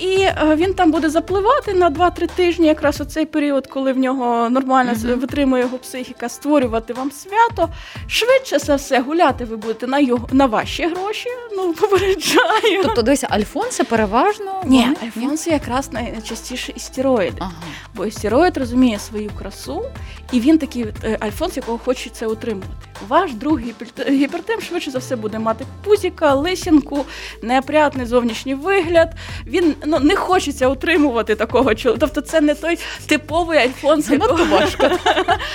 І 0.00 0.18
е, 0.20 0.54
він 0.56 0.74
там 0.74 0.90
буде 0.90 1.10
запливати 1.10 1.74
на 1.74 1.90
2-3 1.90 2.28
тижні, 2.36 2.66
якраз 2.66 3.00
у 3.00 3.04
цей 3.04 3.26
період, 3.26 3.66
коли 3.66 3.92
в 3.92 3.98
нього 3.98 4.50
нормально 4.50 4.92
Мгм. 4.92 5.10
mm 5.10 5.18
витримує 5.20 5.62
його 5.62 5.78
психіка, 5.78 6.28
створювати 6.28 6.92
вам 6.92 7.10
свято. 7.10 7.72
Швидше 8.06 8.58
за 8.58 8.74
все 8.74 9.00
гуляти 9.00 9.44
ви 9.44 9.56
будете 9.56 9.86
на 9.86 9.98
його 9.98 10.28
на 10.32 10.46
ваші 10.46 10.86
гроші. 10.86 11.28
Ну 11.56 11.72
попереджаю. 11.80 12.82
Тобто, 12.82 13.02
дивися, 13.02 13.26
Альфонси 13.30 13.84
переважно. 13.84 14.62
Ні, 14.64 14.88
вони- 15.16 15.36
якраз 15.46 15.92
найчастіше 15.92 16.72
істероїди. 16.76 17.36
Ага. 17.38 17.52
Бо 17.94 18.06
істероїд 18.06 18.56
розуміє 18.56 18.98
свою 18.98 19.30
красу, 19.38 19.84
і 20.32 20.40
він 20.40 20.58
такий 20.58 20.86
е, 21.04 21.16
альфонс, 21.20 21.56
якого 21.56 21.78
хоче 21.78 22.10
це 22.10 22.26
утримувати. 22.26 22.72
Ваш 23.08 23.34
друг 23.34 23.58
гіпер- 23.58 24.10
гіпертим 24.10 24.60
швидше 24.60 24.90
за 24.90 24.98
все 24.98 25.16
буде 25.16 25.38
мати 25.38 25.64
пузіка, 25.84 26.34
лисінку, 26.34 27.04
неопрятний 27.42 28.06
зовнішній 28.06 28.54
вигляд. 28.54 29.14
Він 29.46 29.73
ну 29.86 29.98
не 30.00 30.16
хочеться 30.16 30.68
утримувати 30.68 31.34
такого 31.34 31.74
чоловіка. 31.74 32.06
Тобто, 32.06 32.20
це 32.20 32.40
не 32.40 32.54
той 32.54 32.78
типовий 33.06 33.58
альфонс, 33.58 34.10
якого 34.10 34.44
важко. 34.44 34.90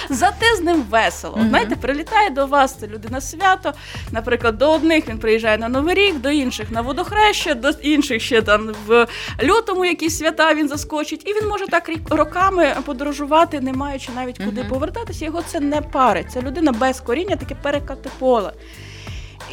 Зате 0.10 0.56
з 0.58 0.62
ним 0.62 0.84
весело. 0.90 1.38
Мгм. 1.38 1.50
Знаєте, 1.50 1.76
прилітає 1.76 2.30
до 2.30 2.46
вас 2.46 2.76
це 2.80 2.88
людина 2.88 3.22
свято. 3.22 3.74
Наприклад, 4.12 4.58
до 4.58 4.72
одних 4.72 5.08
він 5.10 5.20
приїжджає 5.20 5.58
на 5.58 5.70
Новий 5.70 5.96
рік, 5.96 6.20
до 6.20 6.30
інших 6.30 6.72
на 6.72 6.82
водохреща, 6.82 7.54
до 7.54 7.70
інших 7.70 8.22
ще 8.22 8.42
там 8.42 8.72
в 8.88 9.08
лютому 9.44 9.86
якісь 9.86 10.18
свята 10.18 10.54
він 10.54 10.68
заскочить, 10.68 11.28
і 11.30 11.34
він 11.34 11.50
може 11.50 11.68
так 11.68 11.90
роками 12.10 12.76
подорожувати, 12.86 13.62
не 13.62 13.74
маючи 13.74 14.12
навіть 14.16 14.38
куди 14.38 14.62
Мгм. 14.62 14.70
повертатися. 14.70 15.26
Його 15.26 15.42
це 15.48 15.60
не 15.60 15.82
парить. 15.82 16.32
Це 16.32 16.42
людина 16.42 16.72
без 16.72 17.00
коріння, 17.00 17.36
таке 17.36 17.56
перекати 17.56 18.10
поле. 18.20 18.54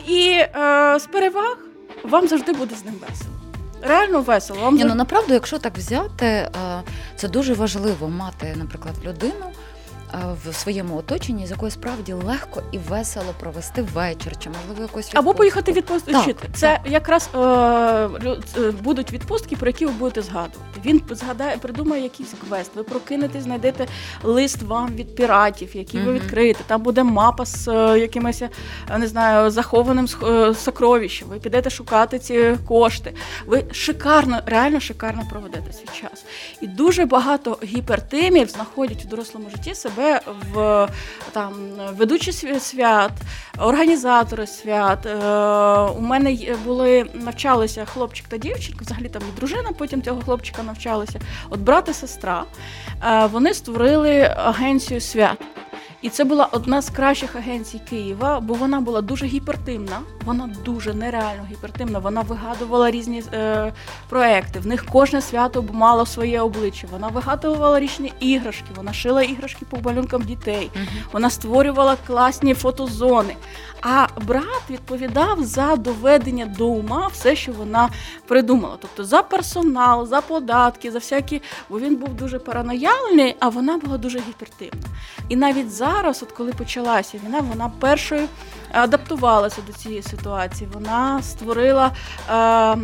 І 0.09 0.29
е, 0.31 0.99
з 1.01 1.07
переваг 1.13 1.57
вам 2.05 2.29
завжди 2.29 2.53
буде 2.53 2.75
з 2.75 2.85
ним 2.85 2.95
весело. 3.09 3.36
Реально 3.83 4.21
весело. 4.21 4.61
Вам 4.61 4.75
Ні, 4.75 4.85
ну 4.85 4.95
направду, 4.95 5.35
якщо 5.35 5.59
так 5.59 5.79
взяти, 5.79 6.27
е, 6.27 6.51
це 7.17 7.29
дуже 7.29 7.55
важливо 7.55 8.09
мати, 8.09 8.55
наприклад, 8.57 8.95
людину 9.05 9.45
в 10.45 10.55
своєму 10.55 10.97
оточенні, 10.97 11.47
з 11.47 11.51
якою 11.51 11.71
справді 11.71 12.13
легко 12.13 12.63
і 12.73 12.79
весело 12.79 13.35
провести 13.41 13.83
вечір, 13.83 14.33
чи 14.39 14.51
можливо 14.51 14.83
якось 14.83 15.11
Або 15.11 15.21
відпустку. 15.21 15.39
поїхати 15.39 15.73
відпустити. 15.73 16.33
Так, 16.33 16.37
Це 16.55 16.81
якраз 16.87 17.31
е, 17.35 17.39
е, 17.39 18.09
будуть 18.83 19.13
відпустки, 19.13 19.57
про 19.57 19.67
які 19.69 19.87
ви 19.87 19.93
будете 19.93 20.23
згадувати. 20.23 20.81
Він 20.85 21.03
згадає, 21.11 21.57
придумає 21.57 22.03
якийсь 22.03 22.35
квест. 22.49 22.71
Ви 22.77 22.83
прокинете, 22.83 23.41
знайдете 23.41 23.87
лист 24.23 24.63
вам 24.63 24.95
від 24.95 25.15
піратів, 25.15 25.77
який 25.77 26.01
ви 26.01 26.13
відкриєте. 26.13 26.61
Там 26.67 26.83
буде 26.83 27.03
мапа 27.03 27.45
з 27.45 27.69
е, 27.69 27.99
якимось, 27.99 28.43
е, 28.43 28.51
не 28.99 29.07
знаю, 29.07 29.51
захованим 29.51 30.09
е, 30.23 30.55
сокровищем. 30.55 31.29
Ви 31.29 31.39
підете 31.39 31.71
шукати 31.71 32.19
ці 32.19 32.57
кошти. 32.69 33.15
Ви 33.47 33.65
шикарно, 33.73 34.41
реально 34.47 34.81
шикарно 34.81 35.23
проведете 35.31 35.73
свій 35.73 36.01
час. 36.01 36.25
І 36.61 36.67
дуже 36.67 37.05
багато 37.05 37.59
гіпертимів 37.63 38.49
знаходять 38.49 39.03
у 39.05 39.09
дорослому 39.09 39.51
житті 39.51 39.75
себе 39.75 39.96
в 40.53 40.89
там 41.33 41.55
ведучі 41.93 42.33
свят, 42.61 43.13
організатори 43.59 44.47
свят. 44.47 45.07
Е, 45.07 45.17
у 45.99 46.01
мене 46.01 46.57
були 46.65 47.07
навчалися 47.15 47.85
хлопчик 47.85 48.27
та 48.29 48.37
дівчинка, 48.39 48.85
взагалі 48.85 49.09
там 49.09 49.23
і 49.33 49.37
дружина 49.37 49.71
потім 49.79 50.03
цього 50.03 50.23
хлопчика 50.23 50.63
навчалася. 50.63 51.21
От 51.51 51.61
брат 51.61 51.89
і 51.89 51.93
сестра. 51.93 52.45
Е, 53.05 53.27
вони 53.27 53.55
створили 53.55 54.21
агенцію 54.37 55.01
свят. 55.01 55.39
І 56.07 56.09
це 56.09 56.25
була 56.25 56.49
одна 56.53 56.83
з 56.83 56.91
кращих 56.91 57.37
агенцій 57.37 57.81
Києва, 57.91 58.41
бо 58.41 58.55
вона 58.55 58.81
була 58.81 59.01
дуже 59.01 59.27
гіпертимна, 59.27 60.01
вона 60.25 60.51
дуже 60.65 60.95
нереально 60.95 61.47
гіпертимна. 61.51 61.99
Вона 61.99 62.21
вигадувала 62.21 62.91
різні 62.91 63.23
е, 63.33 63.73
проекти. 64.09 64.59
В 64.59 64.67
них 64.67 64.87
кожне 64.87 65.21
свято 65.21 65.65
мало 65.73 66.07
своє 66.07 66.41
обличчя. 66.41 66.87
Вона 66.91 67.09
вигадувала 67.09 67.81
різні 67.81 68.13
іграшки, 68.21 68.67
вона 68.77 68.93
шила 68.93 69.23
іграшки 69.23 69.65
по 69.71 69.81
малюнкам 69.81 70.23
дітей. 70.23 70.71
Мгм. 70.75 70.87
Вона 71.13 71.31
створювала 71.31 71.97
класні 72.07 72.55
фотозони. 72.55 73.37
А 73.83 74.07
брат 74.27 74.63
відповідав 74.71 75.45
за 75.45 75.77
доведення 75.77 76.47
до 76.47 76.67
ума 76.67 77.07
все, 77.13 77.37
що 77.37 77.53
вона 77.53 77.89
придумала. 78.27 78.77
Тобто 78.81 79.05
за 79.05 79.23
персонал, 79.23 80.07
за 80.07 80.21
податки, 80.21 80.91
за 80.91 80.99
всякі. 80.99 81.43
Бо 81.71 81.81
він 81.81 81.97
був 81.97 82.15
дуже 82.15 82.39
паранояльний, 82.39 83.37
а 83.41 83.49
вона 83.49 83.77
була 83.77 83.99
дуже 83.99 84.19
гіпертимна. 84.19 84.87
І 85.29 85.37
навіть 85.37 85.71
зараз, 85.97 86.23
от 86.23 86.33
коли 86.33 86.53
почалася 86.53 87.19
війна, 87.25 87.41
вона 87.41 87.73
першою 87.81 88.29
адаптувалася 88.73 89.63
до 89.67 89.73
цієї 89.73 90.03
ситуації. 90.03 90.71
Вона 90.73 91.23
створила 91.23 91.87
е, 91.87 92.33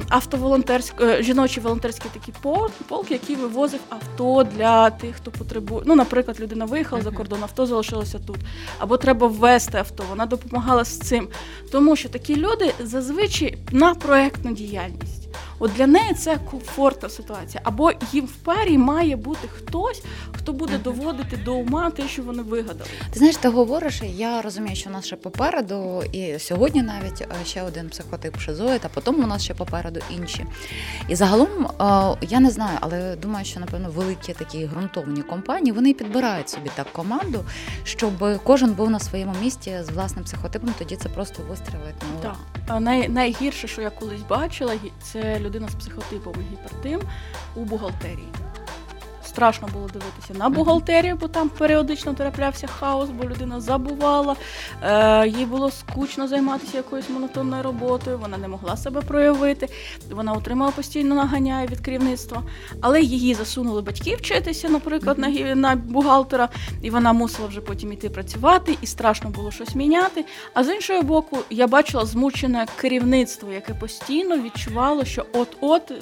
автоволонтерський 0.08 1.06
е, 1.06 1.22
жіночий 1.22 1.62
волонтерський 1.62 2.10
такий 2.14 2.34
пол- 2.42 2.70
полк, 2.88 3.10
який 3.10 3.36
вивозив 3.36 3.80
авто 3.88 4.44
для 4.44 4.90
тих, 4.90 5.16
хто 5.16 5.30
потребує. 5.30 5.82
Ну, 5.86 5.94
наприклад, 5.94 6.40
людина 6.40 6.64
виїхала 6.64 7.02
за 7.02 7.10
кордон, 7.10 7.42
авто 7.42 7.66
залишилося 7.66 8.18
тут. 8.26 8.36
Або 8.78 8.96
треба 8.96 9.26
ввести 9.26 9.78
авто. 9.78 10.04
Вона 10.10 10.26
допомагала 10.26 10.84
з 10.84 10.98
цим. 10.98 11.28
Тому 11.72 11.96
що 11.96 12.08
такі 12.08 12.36
люди 12.36 12.74
зазвичай 12.80 13.58
на 13.70 13.94
проектну 13.94 14.52
діяльність. 14.52 15.21
От 15.62 15.72
для 15.72 15.86
неї 15.86 16.14
це 16.14 16.38
комфортна 16.50 17.08
ситуація. 17.08 17.60
Або 17.64 17.92
їм 18.12 18.26
в 18.26 18.32
парі 18.32 18.78
має 18.78 19.16
бути 19.16 19.48
хтось, 19.48 20.02
хто 20.38 20.52
буде 20.52 20.78
доводити 20.78 21.36
до 21.36 21.54
ума 21.54 21.90
те, 21.90 22.08
що 22.08 22.22
вони 22.22 22.42
вигадали. 22.42 22.90
Ти 23.10 23.18
знаєш, 23.18 23.36
ти 23.36 23.48
говориш, 23.48 24.02
я 24.02 24.42
розумію, 24.42 24.76
що 24.76 24.90
у 24.90 24.92
нас 24.92 25.06
ще 25.06 25.16
попереду, 25.16 26.02
і 26.12 26.38
сьогодні 26.38 26.82
навіть 26.82 27.20
е, 27.20 27.26
ще 27.44 27.62
один 27.62 27.88
психотип 27.88 28.38
шизоїд, 28.38 28.80
а 28.84 28.88
потім 28.88 29.24
у 29.24 29.26
нас 29.26 29.42
ще 29.42 29.54
попереду 29.54 30.00
інші. 30.10 30.46
І 31.08 31.14
загалом 31.14 31.48
е, 31.66 32.26
я 32.28 32.40
не 32.40 32.50
знаю, 32.50 32.78
але 32.80 33.16
думаю, 33.16 33.44
що 33.44 33.60
напевно 33.60 33.90
великі 33.90 34.32
такі 34.32 34.66
ґрунтовні 34.66 35.22
компанії 35.22 35.72
вони 35.72 35.94
підбирають 35.94 36.48
собі 36.48 36.70
так 36.74 36.92
команду, 36.92 37.44
щоб 37.84 38.42
кожен 38.44 38.72
був 38.72 38.90
на 38.90 39.00
своєму 39.00 39.34
місці 39.42 39.78
з 39.82 39.88
власним 39.88 40.24
психотипом. 40.24 40.74
Тоді 40.78 40.96
це 40.96 41.08
просто 41.08 41.42
вистрілить. 41.42 41.94
Ну, 42.02 42.20
Так. 42.22 42.80
Най, 42.80 43.08
найгірше, 43.08 43.68
що 43.68 43.82
я 43.82 43.90
колись 43.90 44.22
бачила, 44.28 44.74
це 45.02 45.40
людина 45.40 45.51
з 45.68 45.74
психотипом 45.74 46.34
гіпертим 46.52 47.00
у 47.54 47.64
бухгалтерії. 47.64 48.28
Страшно 49.32 49.68
було 49.72 49.86
дивитися 49.86 50.34
на 50.34 50.48
бухгалтерію, 50.48 51.16
бо 51.20 51.28
там 51.28 51.48
періодично 51.48 52.14
траплявся 52.14 52.66
хаос, 52.66 53.10
бо 53.10 53.24
людина 53.24 53.60
забувала. 53.60 54.36
Е, 54.82 55.28
їй 55.28 55.46
було 55.46 55.70
скучно 55.70 56.28
займатися 56.28 56.76
якоюсь 56.76 57.10
монотонною 57.10 57.62
роботою, 57.62 58.18
вона 58.18 58.38
не 58.38 58.48
могла 58.48 58.76
себе 58.76 59.00
проявити. 59.00 59.68
Вона 60.10 60.32
отримала 60.32 60.70
постійно 60.70 61.14
наганяє 61.14 61.66
від 61.66 61.80
керівництва. 61.80 62.42
Але 62.80 63.02
її 63.02 63.34
засунули 63.34 63.82
батьки 63.82 64.16
вчитися, 64.16 64.68
наприклад, 64.68 65.18
на, 65.18 65.28
на 65.54 65.76
бухгалтера, 65.76 66.48
і 66.82 66.90
вона 66.90 67.12
мусила 67.12 67.48
вже 67.48 67.60
потім 67.60 67.92
іти 67.92 68.10
працювати, 68.10 68.76
і 68.82 68.86
страшно 68.86 69.30
було 69.30 69.50
щось 69.50 69.74
міняти. 69.74 70.24
А 70.54 70.64
з 70.64 70.74
іншого 70.74 71.02
боку, 71.02 71.38
я 71.50 71.66
бачила 71.66 72.06
змучене 72.06 72.66
керівництво, 72.76 73.52
яке 73.52 73.74
постійно 73.74 74.38
відчувало, 74.38 75.04
що 75.04 75.26
от-от 75.32 75.92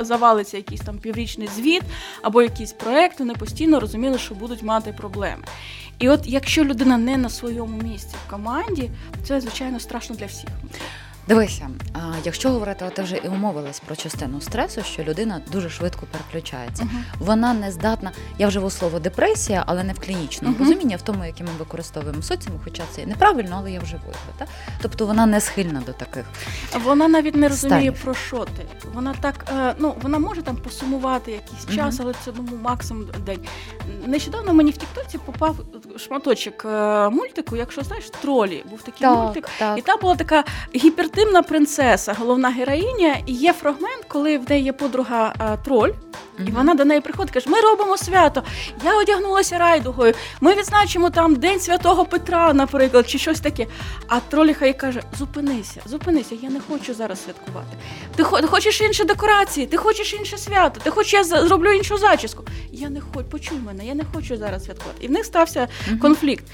завалиться 0.00 0.56
якийсь 0.56 0.80
там 0.80 0.98
піврічний 0.98 1.48
звіт 1.56 1.82
або 2.22 2.42
якийсь 2.68 2.84
проект, 2.84 3.20
вони 3.20 3.34
постійно 3.34 3.80
розуміли, 3.80 4.18
що 4.18 4.34
будуть 4.34 4.62
мати 4.62 4.92
проблеми. 4.92 5.42
І 5.98 6.08
от 6.08 6.20
якщо 6.24 6.64
людина 6.64 6.98
не 6.98 7.16
на 7.16 7.28
своєму 7.28 7.82
місці 7.82 8.16
в 8.26 8.30
команді, 8.30 8.90
це 9.24 9.40
звичайно 9.40 9.80
страшно 9.80 10.16
для 10.16 10.26
всіх. 10.26 10.50
Дивися, 11.28 11.68
а, 11.94 11.98
якщо 12.24 12.50
говорити, 12.50 12.84
от 12.88 12.94
ти 12.94 13.02
вже 13.02 13.16
і 13.16 13.28
умовилась 13.28 13.80
про 13.80 13.96
частину 13.96 14.40
стресу, 14.40 14.82
що 14.82 15.02
людина 15.02 15.40
дуже 15.52 15.70
швидко 15.70 16.06
переключається. 16.12 16.84
Мгм. 16.84 17.04
Вона 17.18 17.54
не 17.54 17.72
здатна. 17.72 18.12
Я 18.38 18.48
вживу 18.48 18.70
слово 18.70 18.98
депресія, 18.98 19.64
але 19.66 19.84
не 19.84 19.92
в 19.92 20.00
клінічному 20.00 20.54
Мгм. 20.54 20.64
розумінні, 20.68 20.94
а 20.94 20.96
в 20.96 21.02
тому, 21.02 21.24
яке 21.24 21.44
ми 21.44 21.50
використовуємо 21.58 22.20
в 22.20 22.24
соціумі, 22.24 22.58
хоча 22.64 22.82
це 22.90 23.02
і 23.02 23.06
неправильно, 23.06 23.56
але 23.58 23.72
я 23.72 23.80
вживу 23.80 24.02
його. 24.06 24.14
Так? 24.38 24.48
Тобто 24.82 25.06
вона 25.06 25.26
не 25.26 25.40
схильна 25.40 25.82
до 25.86 25.92
таких. 25.92 26.24
Вона 26.84 27.08
навіть 27.08 27.34
не 27.36 27.48
розуміє 27.48 27.80
Станів. 27.80 28.02
про 28.04 28.14
що 28.14 28.44
ти. 28.44 28.66
Вона 28.94 29.14
так, 29.20 29.44
е, 29.58 29.74
ну 29.78 29.94
вона 30.02 30.18
може 30.18 30.42
там 30.42 30.56
посумувати 30.56 31.30
якийсь 31.30 31.76
час, 31.76 32.00
але 32.00 32.14
це 32.24 32.32
ну, 32.36 32.58
максимум 32.62 33.04
день. 33.26 33.40
Нещодавно 34.06 34.54
мені 34.54 34.70
в 34.70 34.76
Тіктоці 34.76 35.18
попав 35.18 35.56
шматочок 35.98 36.64
е, 36.64 37.08
мультику, 37.08 37.56
якщо 37.56 37.82
знаєш, 37.82 38.10
тролі. 38.10 38.64
Був 38.70 38.82
такий 38.82 39.06
мультик. 39.08 39.48
так. 39.58 39.78
І 39.78 39.82
там 39.82 39.98
була 40.00 40.14
така 40.14 40.44
гіпертимна 40.74 41.42
принцеса, 41.42 42.16
головна 42.18 42.50
героїня, 42.50 43.16
і 43.26 43.32
є 43.32 43.52
фрагмент, 43.52 44.04
коли 44.08 44.38
в 44.38 44.50
неї 44.50 44.64
є 44.64 44.72
подруга 44.72 45.34
е, 45.40 45.58
троль. 45.64 45.90
І 46.38 46.42
Мгм. 46.42 46.52
вона 46.54 46.74
до 46.74 46.84
неї 46.84 47.00
приходить, 47.00 47.34
каже: 47.34 47.50
Ми 47.50 47.60
робимо 47.60 47.96
свято. 47.96 48.42
Я 48.84 48.98
одягнулася 48.98 49.58
райдугою. 49.58 50.14
Ми 50.40 50.54
відзначимо 50.54 51.10
там 51.10 51.36
День 51.36 51.60
Святого 51.60 52.04
Петра, 52.04 52.52
наприклад, 52.52 53.08
чи 53.10 53.18
щось 53.18 53.40
таке. 53.40 53.66
А 54.08 54.20
троліха 54.20 54.66
їй 54.66 54.72
каже: 54.72 55.02
Зупинися, 55.18 55.80
зупинися, 55.86 56.34
я 56.42 56.50
не 56.50 56.60
хочу 56.70 56.94
зараз 56.94 57.24
святкувати. 57.24 57.76
Ти, 58.16 58.22
хо- 58.24 58.40
ти 58.40 58.46
хочеш 58.46 58.80
інші 58.80 59.04
декорації, 59.04 59.66
ти 59.66 59.76
хочеш 59.76 60.14
інше 60.14 60.38
свято, 60.38 60.80
ти 60.84 60.90
хочеш, 60.90 61.12
я 61.12 61.24
зроблю 61.24 61.72
іншу 61.72 61.96
зачіску. 61.98 62.44
Я 62.72 62.88
не 62.88 63.00
хочу, 63.00 63.24
почуй 63.28 63.58
мене, 63.66 63.86
я 63.86 63.94
не 63.94 64.04
хочу 64.14 64.36
зараз 64.36 64.64
святкувати. 64.64 65.04
І 65.04 65.08
в 65.08 65.10
них 65.10 65.24
стався. 65.24 65.68
Конфлікт. 66.00 66.44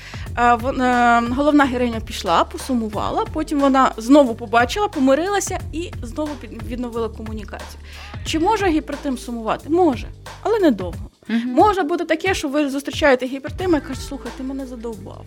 Вон- 0.60 0.80
е, 0.80 1.22
головна 1.30 1.64
героїня 1.64 2.00
пішла, 2.00 2.44
посумувала, 2.44 3.24
потім 3.32 3.60
вона 3.60 3.92
знову 3.96 4.34
побачила, 4.34 4.88
помирилася 4.88 5.58
і 5.72 5.90
знову 6.02 6.30
відновила 6.68 7.08
комунікацію. 7.08 7.80
Чи 8.24 8.38
може 8.38 8.66
гіпертим 8.68 9.18
сумувати? 9.18 9.68
Може, 9.68 10.06
але 10.42 10.58
недовго. 10.58 11.10
Мгм. 11.28 11.48
Може 11.48 11.82
бути 11.82 12.04
таке, 12.04 12.34
що 12.34 12.48
ви 12.48 12.70
зустрічаєте 12.70 13.26
гіпертима 13.26 13.78
і 13.78 13.80
кажете, 13.80 14.06
слухай, 14.08 14.32
ти 14.36 14.42
мене 14.42 14.66
задовбав. 14.66 15.26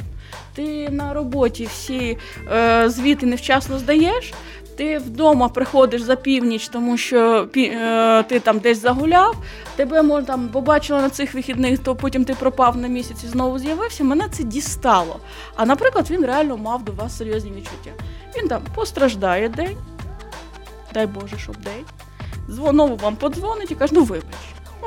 Ти 0.56 0.90
на 0.90 1.14
роботі 1.14 1.66
всі 1.66 2.18
е, 2.54 2.90
звіти 2.90 3.26
невчасно 3.26 3.80
здаєш. 3.80 4.34
Ти 4.78 4.98
вдома 4.98 5.50
приходиш 5.50 6.02
за 6.02 6.16
північ, 6.16 6.68
тому 6.68 6.98
що 6.98 7.48
пі, 7.52 7.64
е, 7.64 8.24
ти 8.24 8.40
там 8.40 8.60
десь 8.60 8.82
загуляв, 8.82 9.36
тебе 9.76 10.02
може 10.02 10.26
там 10.26 10.50
побачила 10.50 11.02
на 11.02 11.10
цих 11.10 11.34
вихідних, 11.34 11.80
то 11.80 11.96
потім 11.96 12.26
ти 12.26 12.34
пропав 12.34 12.78
на 12.78 12.88
місяць 12.88 13.24
і 13.24 13.28
знову 13.28 13.60
з'явився. 13.60 14.04
Мене 14.04 14.28
це 14.32 14.44
дістало. 14.44 15.20
А 15.56 15.66
наприклад, 15.66 16.12
він 16.12 16.26
реально 16.26 16.58
мав 16.58 16.84
до 16.84 16.92
вас 16.92 17.18
серйозні 17.18 17.52
відчуття. 17.52 17.92
Він 18.38 18.48
там 18.48 18.62
постраждає 18.76 19.50
день, 19.50 19.78
дай 20.94 21.08
Боже, 21.08 21.38
щоб 21.38 21.58
день. 21.58 21.86
Знову 22.48 22.96
вам 22.96 23.16
подзвонить 23.16 23.72
і 23.72 23.76
каже, 23.76 23.94
ну 23.96 24.04
вибач, 24.04 24.26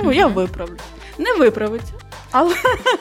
ну 0.03 0.13
я 0.13 0.27
виправлюсь. 0.27 0.81
Не 1.19 1.35
виправиться. 1.35 1.93
Але 2.33 2.55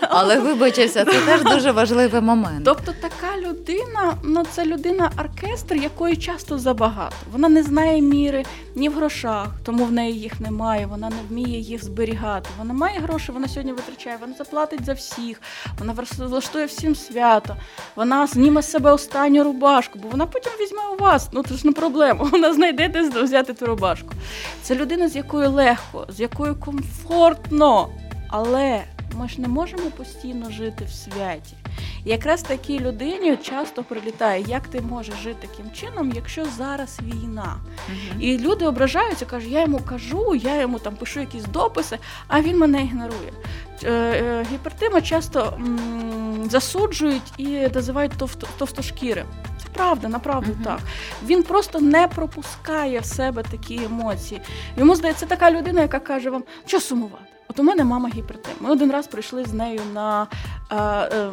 Але 0.10 0.40
вибачився, 0.40 1.06
це 1.06 1.22
теж 1.22 1.44
дуже 1.44 1.72
важливий 1.72 2.22
момент. 2.22 2.66
Тобто 2.66 2.94
така 3.02 3.38
людина, 3.38 4.18
ну 4.24 4.44
це 4.52 4.66
людина 4.66 5.12
оркестр, 5.20 5.76
якої 5.76 6.18
часто 6.18 6.58
забагато. 6.58 7.16
Вона 7.32 7.50
не 7.50 7.64
знає 7.64 8.02
міри 8.02 8.44
ні 8.76 8.90
в 8.90 8.94
грошах, 8.94 9.48
тому 9.64 9.86
в 9.86 9.92
неї 9.92 10.20
їх 10.20 10.40
немає. 10.40 10.86
Вона 10.86 11.10
не 11.10 11.16
вміє 11.30 11.60
їх 11.60 11.84
зберігати. 11.84 12.50
Вона 12.58 12.74
має 12.74 13.00
гроші, 13.00 13.32
вона 13.32 13.48
сьогодні 13.48 13.72
витрачає, 13.72 14.18
вона 14.22 14.34
заплатить 14.38 14.86
за 14.86 14.94
всіх, 14.94 15.42
вона 15.80 15.94
влаш- 15.94 16.28
влаштує 16.28 16.66
всім 16.66 16.96
свято, 16.96 17.56
вона 17.96 18.28
зніме 18.28 18.62
з 18.62 18.72
себе 18.72 18.92
останню 18.92 19.44
рубашку, 19.44 20.00
бо 20.00 20.10
вона 20.10 20.26
потім 20.26 20.52
візьме 20.62 20.82
у 21.00 21.02
вас. 21.02 21.30
Ну 21.32 21.44
це 21.44 21.56
ж 21.56 21.68
не 21.68 21.72
проблема. 21.74 22.24
Вона 22.32 22.54
знайде 22.54 22.88
де 22.88 23.24
взяти 23.24 23.54
ту 23.54 23.66
рубашку. 23.66 24.10
Це 24.62 24.76
людина, 24.76 25.10
з 25.10 25.16
якою 25.16 25.52
легко, 25.52 26.06
з 26.10 26.20
якою 26.20 26.56
комфортно, 26.56 27.90
але 28.30 28.84
ми 29.18 29.30
ж 29.30 29.42
не 29.42 29.48
можемо 29.48 29.84
постійно 29.98 30.52
жити 30.52 30.86
в 30.86 30.92
святі. 30.94 31.54
І 32.06 32.10
якраз 32.10 32.42
такій 32.42 32.80
людині 32.80 33.38
часто 33.38 33.84
прилітає, 33.84 34.46
як 34.48 34.68
ти 34.68 34.82
можеш 34.82 35.16
жити 35.16 35.48
таким 35.48 35.72
чином, 35.72 36.12
якщо 36.16 36.46
зараз 36.58 37.00
війна. 37.04 37.56
Мгм. 37.90 38.22
І 38.22 38.38
люди 38.38 38.66
ображаються, 38.66 39.26
кажуть, 39.26 39.52
я 39.52 39.62
йому 39.62 39.80
кажу, 39.80 40.36
я 40.36 40.62
йому 40.62 40.80
там 40.80 40.96
пишу 40.96 41.20
якісь 41.20 41.44
дописи, 41.44 41.98
а 42.28 42.42
він 42.42 42.58
мене 42.58 42.84
ігнорує. 42.84 43.34
Е, 43.84 43.92
е, 43.92 44.46
Гіпертима 44.54 45.02
часто 45.02 45.54
м, 45.58 46.48
засуджують 46.50 47.34
і 47.38 47.48
називають 47.74 48.12
товсто- 48.18 48.48
товстошкіри. 48.58 49.26
Це 49.58 49.66
правда, 49.74 50.08
направду 50.08 50.52
Мгм. 50.52 50.64
так. 50.64 50.80
Він 51.26 51.44
просто 51.44 51.80
не 51.80 52.08
пропускає 52.08 53.00
в 53.00 53.06
себе 53.06 53.44
такі 53.52 53.84
емоції. 53.84 54.42
Йому 54.78 54.96
здається, 54.96 55.26
така 55.26 55.52
людина, 55.52 55.82
яка 55.82 56.00
каже 56.00 56.30
вам, 56.30 56.44
що 56.66 56.80
сумувати. 56.80 57.24
У 57.60 57.64
мене 57.64 57.84
мама 57.84 58.10
гіпертим. 58.10 58.54
Ми 58.60 58.72
один 58.72 58.92
раз 58.92 59.08
прийшли 59.08 59.46
з 59.46 59.54
нею 59.54 59.82
на 59.94 60.28
е, 60.72 60.76
е, 60.76 61.32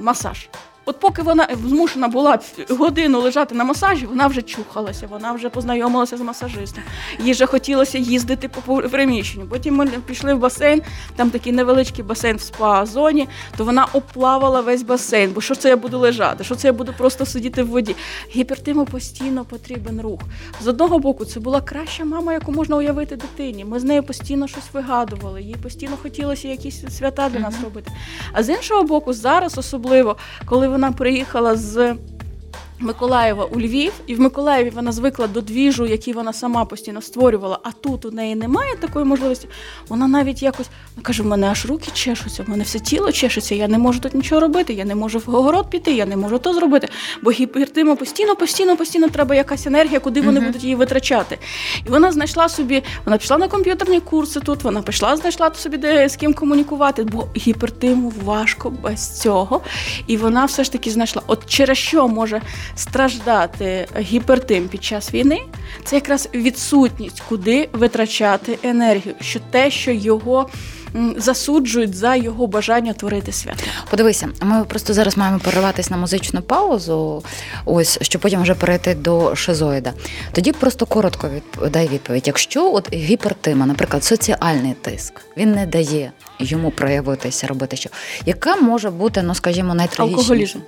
масаж. 0.00 0.48
От 0.88 1.00
поки 1.00 1.22
вона 1.22 1.48
змушена 1.66 2.08
була 2.08 2.38
годину 2.68 3.20
лежати 3.20 3.54
на 3.54 3.64
масажі, 3.64 4.06
вона 4.06 4.26
вже 4.26 4.42
чухалася, 4.42 5.06
вона 5.06 5.32
вже 5.32 5.48
познайомилася 5.48 6.16
з 6.16 6.20
масажистом. 6.20 6.82
Їй 7.24 7.32
вже 7.32 7.46
хотілося 7.46 7.98
їздити 7.98 8.48
по 8.48 8.76
приміщенню. 8.76 9.46
Потім 9.46 9.76
ми 9.76 9.86
пішли 9.86 10.34
в 10.34 10.38
басейн, 10.38 10.82
там 11.16 11.30
такий 11.30 11.52
невеличкий 11.52 12.04
басейн 12.04 12.36
в 12.36 12.40
спа-зоні, 12.40 13.28
то 13.56 13.64
вона 13.64 13.86
оплавала 13.92 14.60
весь 14.60 14.82
басейн. 14.82 15.32
Бо 15.32 15.40
що 15.40 15.54
це 15.54 15.68
я 15.68 15.76
буду 15.76 15.98
лежати? 15.98 16.44
Що 16.44 16.54
це 16.54 16.68
я 16.68 16.72
буду 16.72 16.92
просто 16.98 17.26
сидіти 17.26 17.62
в 17.62 17.68
воді? 17.68 17.96
Гіпертиму 18.36 18.84
постійно 18.84 19.44
потрібен 19.44 20.00
рух. 20.00 20.20
З 20.60 20.68
одного 20.68 20.98
боку, 20.98 21.24
це 21.24 21.40
була 21.40 21.60
краща 21.60 22.04
мама, 22.04 22.32
яку 22.32 22.52
можна 22.52 22.76
уявити 22.76 23.16
дитині. 23.16 23.64
Ми 23.64 23.80
з 23.80 23.84
нею 23.84 24.02
постійно 24.02 24.48
щось 24.48 24.72
вигадували, 24.72 25.42
їй 25.42 25.56
постійно 25.62 25.96
хотілося 26.02 26.48
якісь 26.48 26.84
свята 26.98 27.28
для 27.28 27.40
нас 27.40 27.54
робити. 27.64 27.92
А 28.32 28.42
з 28.42 28.48
іншого 28.48 28.82
боку, 28.82 29.12
зараз 29.12 29.58
особливо, 29.58 30.16
коли 30.46 30.68
вона 30.68 30.77
приїхала 30.92 31.56
з. 31.56 31.94
Миколаєва 32.80 33.44
у 33.44 33.60
Львів, 33.60 33.92
і 34.06 34.14
в 34.14 34.20
Миколаєві 34.20 34.70
вона 34.70 34.92
звикла 34.92 35.26
до 35.26 35.40
двіжу, 35.40 35.86
який 35.86 36.14
вона 36.14 36.32
сама 36.32 36.64
постійно 36.64 37.02
створювала, 37.02 37.58
а 37.62 37.70
тут 37.72 38.04
у 38.04 38.10
неї 38.10 38.34
немає 38.34 38.76
такої 38.76 39.04
можливості. 39.04 39.48
Вона 39.88 40.08
навіть 40.08 40.42
якось 40.42 40.66
вона 40.96 41.06
каже: 41.06 41.22
в 41.22 41.26
мене 41.26 41.46
аж 41.46 41.66
руки 41.66 41.90
чешуться, 41.94 42.42
в 42.42 42.50
мене 42.50 42.64
все 42.64 42.78
тіло 42.78 43.12
чешеться, 43.12 43.54
я 43.54 43.68
не 43.68 43.78
можу 43.78 44.00
тут 44.00 44.14
нічого 44.14 44.40
робити, 44.40 44.72
я 44.72 44.84
не 44.84 44.94
можу 44.94 45.18
в 45.26 45.34
огород 45.34 45.70
піти, 45.70 45.92
я 45.92 46.06
не 46.06 46.16
можу 46.16 46.38
то 46.38 46.54
зробити. 46.54 46.88
Бо 47.22 47.30
гіпертима 47.30 47.96
постійно, 47.96 48.36
постійно, 48.36 48.76
постійно 48.76 49.08
треба 49.08 49.34
якась 49.34 49.66
енергія, 49.66 50.00
куди 50.00 50.20
вони 50.20 50.40
Мгм. 50.40 50.46
будуть 50.48 50.62
її 50.62 50.74
витрачати. 50.74 51.38
І 51.86 51.90
вона 51.90 52.12
знайшла 52.12 52.48
собі, 52.48 52.82
вона 53.04 53.18
пішла 53.18 53.38
на 53.38 53.48
комп'ютерні 53.48 54.00
курси 54.00 54.40
тут, 54.40 54.62
вона 54.62 54.82
пішла, 54.82 55.16
знайшла 55.16 55.54
собі 55.54 55.76
де 55.76 56.08
з 56.08 56.16
ким 56.16 56.34
комунікувати, 56.34 57.04
бо 57.04 57.26
гіпертиму 57.36 58.12
важко 58.24 58.70
без 58.70 59.20
цього. 59.20 59.60
І 60.06 60.16
вона 60.16 60.44
все 60.44 60.64
ж 60.64 60.72
таки 60.72 60.90
знайшла, 60.90 61.22
от 61.26 61.46
через 61.46 61.78
що 61.78 62.08
може 62.08 62.42
страждати 62.76 63.86
гіпертим 63.98 64.68
під 64.68 64.84
час 64.84 65.14
війни, 65.14 65.40
це 65.84 65.96
якраз 65.96 66.28
відсутність, 66.34 67.22
куди 67.28 67.68
витрачати 67.72 68.58
енергію, 68.62 69.14
що 69.20 69.40
те, 69.50 69.70
що 69.70 69.90
його 69.90 70.48
засуджують 71.16 71.94
за 71.94 72.14
його 72.14 72.46
бажання 72.46 72.92
творити 72.92 73.32
свято. 73.32 73.64
Подивися, 73.90 74.28
ми 74.42 74.64
просто 74.64 74.94
зараз 74.94 75.16
маємо 75.16 75.38
перерватися 75.38 75.90
на 75.90 75.96
музичну 75.96 76.42
паузу, 76.42 77.22
ось 77.64 77.98
щоб 78.02 78.22
потім 78.22 78.42
вже 78.42 78.54
перейти 78.54 78.94
до 78.94 79.36
шизоїда. 79.36 79.92
Тоді 80.32 80.52
просто 80.52 80.86
коротко 80.86 81.28
від, 81.28 81.70
дай 81.72 81.88
відповідь. 81.88 82.26
Якщо 82.26 82.72
от 82.74 82.92
гіпертима, 82.92 83.66
наприклад, 83.66 84.04
соціальний 84.04 84.72
тиск, 84.72 85.12
він 85.36 85.52
не 85.52 85.66
дає 85.66 86.12
йому 86.38 86.70
проявитися, 86.70 87.46
робити 87.46 87.76
що, 87.76 87.90
яка 88.26 88.56
може 88.56 88.90
бути, 88.90 89.22
ну 89.22 89.34
скажімо, 89.34 89.74
найтрагічніша? 89.74 90.20
Алкоголізм. 90.20 90.58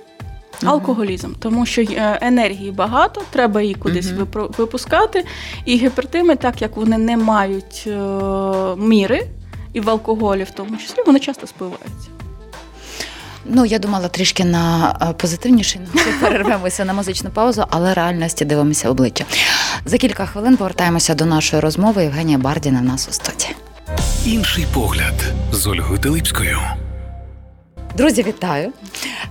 Алкоголізм, 0.63 1.33
тому 1.39 1.65
що 1.65 1.81
е, 1.81 2.19
енергії 2.21 2.71
багато, 2.71 3.21
треба 3.29 3.61
її 3.61 3.73
кудись 3.75 4.05
випро- 4.07 4.57
випускати. 4.57 5.25
І 5.65 5.77
гіпертими, 5.77 6.35
так 6.35 6.61
як 6.61 6.77
вони 6.77 6.97
не 6.97 7.17
мають 7.17 7.83
е, 7.87 7.91
міри, 8.77 9.27
і 9.73 9.79
в 9.81 9.89
алкоголі 9.89 10.43
в 10.43 10.51
тому 10.51 10.77
числі, 10.77 11.03
вони 11.05 11.19
часто 11.19 11.47
спиваються. 11.47 12.07
Ну, 13.45 13.65
я 13.65 13.79
думала 13.79 14.07
трішки 14.07 14.45
на 14.45 14.95
е, 15.01 15.13
позитивніший 15.13 15.81
ноті 15.81 16.09
перервемося 16.21 16.85
на 16.85 16.93
музичну 16.93 17.29
паузу, 17.29 17.65
але 17.69 17.93
реальності 17.93 18.45
дивимося 18.45 18.89
обличчя. 18.89 19.25
За 19.85 19.97
кілька 19.97 20.25
хвилин 20.25 20.57
повертаємося 20.57 21.15
до 21.15 21.25
нашої 21.25 21.59
розмови. 21.61 22.03
Євгенія 22.03 22.37
Бардіна 22.37 22.79
в 22.79 22.83
нас 22.83 23.07
у 23.09 23.13
студії. 23.13 23.55
Інший 24.25 24.65
погляд 24.73 25.13
з 25.51 25.67
Ольгою 25.67 25.99
Телипською. 25.99 26.59
Друзі, 27.97 28.23
вітаю! 28.23 28.71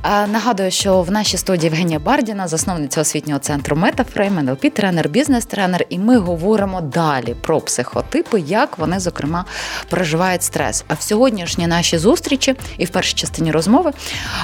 Е, 0.05 0.27
Нагадую, 0.27 0.71
що 0.71 1.03
в 1.03 1.11
нашій 1.11 1.37
студії 1.37 1.65
Євгенія 1.65 1.99
Бардіна, 1.99 2.49
засновниця 2.49 3.01
освітнього 3.01 3.41
центру 3.41 3.77
Метафрейм, 3.77 4.39
НЛП 4.39 4.75
тренер, 4.75 5.09
бізнес-тренер, 5.09 5.87
і 5.89 5.99
ми 5.99 6.19
говоримо 6.19 6.81
далі 6.81 7.35
про 7.41 7.61
психотипи, 7.61 8.41
як 8.41 8.79
вони, 8.79 9.01
зокрема, 9.01 9.45
переживають 9.89 10.43
стрес. 10.43 10.85
А 10.89 10.95
в 10.95 11.03
сьогоднішній 11.03 11.67
нашій 11.67 11.99
зустрічі 11.99 12.55
і 12.79 12.85
в 12.85 12.91
першій 12.91 13.15
частині 13.15 13.51
розмови 13.53 13.93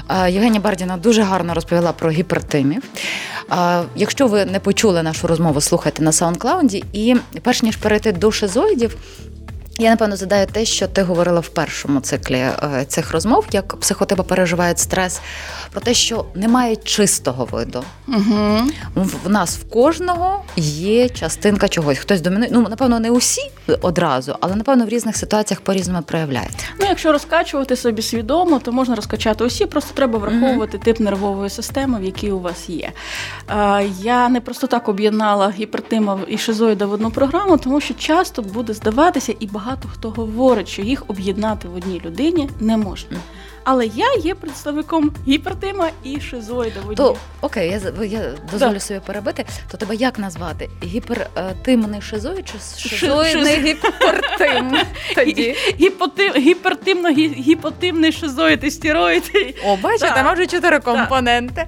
е, 0.09 0.31
Євгенія 0.31 0.61
Бардіна 0.61 0.96
дуже 0.96 1.22
гарно 1.22 1.55
розповіла 1.55 1.92
про 1.92 2.11
гіпертимів. 2.11 2.83
Якщо 3.96 4.26
ви 4.26 4.44
не 4.44 4.61
почули 4.61 5.02
нашу 5.02 5.26
розмову, 5.26 5.61
слухайте 5.61 6.02
на 6.02 6.11
SoundCloud. 6.11 6.85
І 6.92 7.16
перш 7.42 7.62
ніж 7.62 7.76
перейти 7.76 8.12
до 8.12 8.33
шизоїдів, 8.33 8.96
я 9.78 9.90
напевно 9.90 10.16
задаю 10.16 10.46
те, 10.46 10.64
що 10.64 10.86
ти 10.88 11.02
говорила 11.02 11.40
в 11.40 11.48
першому 11.48 12.00
циклі 12.00 12.36
е, 12.36 12.84
цих 12.88 13.12
розмов, 13.12 13.46
як 13.52 13.76
психотипи 13.76 14.22
переживають 14.22 14.78
стрес, 14.78 15.20
про 15.72 15.80
те, 15.80 15.94
що 15.94 16.24
немає 16.34 16.76
чистого 16.76 17.44
виду. 17.44 17.84
Угу. 18.08 18.58
В 19.24 19.30
нас 19.30 19.58
в 19.58 19.68
кожного 19.70 20.44
є 20.56 21.08
частинка 21.08 21.68
чогось. 21.68 21.98
Хтось 21.98 22.20
домінує. 22.20 22.50
Ну, 22.52 22.66
напевно, 22.70 23.00
не 23.00 23.10
усі 23.10 23.40
одразу, 23.80 24.36
але 24.40 24.54
напевно 24.54 24.86
в 24.86 24.88
різних 24.88 25.16
ситуаціях 25.16 25.60
по-різному 25.60 26.02
проявляється. 26.02 26.66
Ну, 26.80 26.86
якщо 26.88 27.12
розкачувати 27.12 27.76
собі 27.76 28.02
свідомо, 28.02 28.58
то 28.58 28.72
можна 28.72 28.94
розкачати 28.94 29.44
усі, 29.44 29.66
просто 29.66 29.94
треба 29.94 30.18
враховувати 30.18 30.78
тип 30.78 31.00
нервової 31.00 31.50
системи, 31.50 32.00
в 32.00 32.04
якій 32.04 32.30
у 32.30 32.40
вас 32.40 32.68
є. 32.68 32.92
Е, 33.50 33.84
Я 34.02 34.28
не 34.28 34.40
просто 34.40 34.66
так 34.66 34.88
об'єднала 34.88 35.50
гіпертима 35.50 36.18
і 36.28 36.38
шизоїда 36.38 36.86
в 36.86 36.92
одну 36.92 37.10
програму, 37.10 37.58
тому 37.58 37.80
що 37.80 37.94
часто 37.94 38.42
буде 38.42 38.74
здаватися, 38.74 39.34
і 39.40 39.46
багато 39.46 39.65
хто 39.92 40.11
говорить, 40.11 40.68
що 40.68 40.83
їх 40.83 41.02
об'єднати 41.09 41.68
в 41.68 41.74
одній 41.74 42.00
людині 42.05 42.50
не 42.61 42.76
можна. 42.76 43.18
Але 43.64 43.87
я 43.87 44.14
є 44.14 44.35
представником 44.35 45.11
гіпертима 45.29 45.90
і 46.05 46.20
шизоїда 46.20 46.81
в 46.81 46.85
одній. 46.85 46.96
То 46.96 47.16
окей, 47.40 47.70
я 47.70 48.05
я 48.05 48.33
дозволю 48.52 48.72
Да. 48.72 48.81
собі 48.81 49.00
перебити. 49.07 49.44
То 49.70 49.76
тебе 49.76 49.94
як 49.94 50.18
назвати? 50.18 50.70
Гіпертимний 50.85 52.00
шизоїд 52.02 52.48
чи 52.48 52.59
Ши- 52.59 52.96
шизоїдний 52.96 53.57
гіпертим? 53.61 54.76
Тоді. 55.14 55.57
Гіпотим, 55.81 56.33
гіпертимно 56.37 57.09
гіпотимний 57.11 58.12
шизоїд 58.12 58.61
і 58.64 58.70
стероїд. 58.70 59.22
О, 59.64 59.76
бачите, 59.76 60.11
Так. 60.14 60.24
може 60.24 60.46
чотири 60.46 60.79
компоненти. 60.81 61.66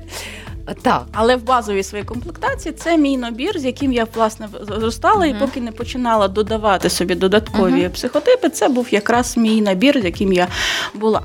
Так. 0.83 1.03
Але 1.13 1.37
в 1.37 1.45
базовій 1.45 1.83
своїй 1.83 2.05
комплектації 2.05 2.73
це 2.75 2.97
мій 2.97 3.17
набір, 3.17 3.59
з 3.59 3.65
яким 3.65 3.93
я 3.93 4.07
власне 4.15 4.49
зростала, 4.63 5.27
і 5.27 5.39
поки 5.39 5.61
не 5.61 5.73
починала 5.73 6.29
додавати 6.29 6.91
собі 6.91 7.15
додаткові 7.15 7.83
Мгм. 7.83 7.91
психотипи, 7.91 8.49
це 8.49 8.69
був 8.69 8.87
якраз 8.91 9.37
мій 9.37 9.61
набір, 9.61 10.01
з 10.01 10.05
яким 10.05 10.33
я 10.33 10.49
була. 10.95 11.23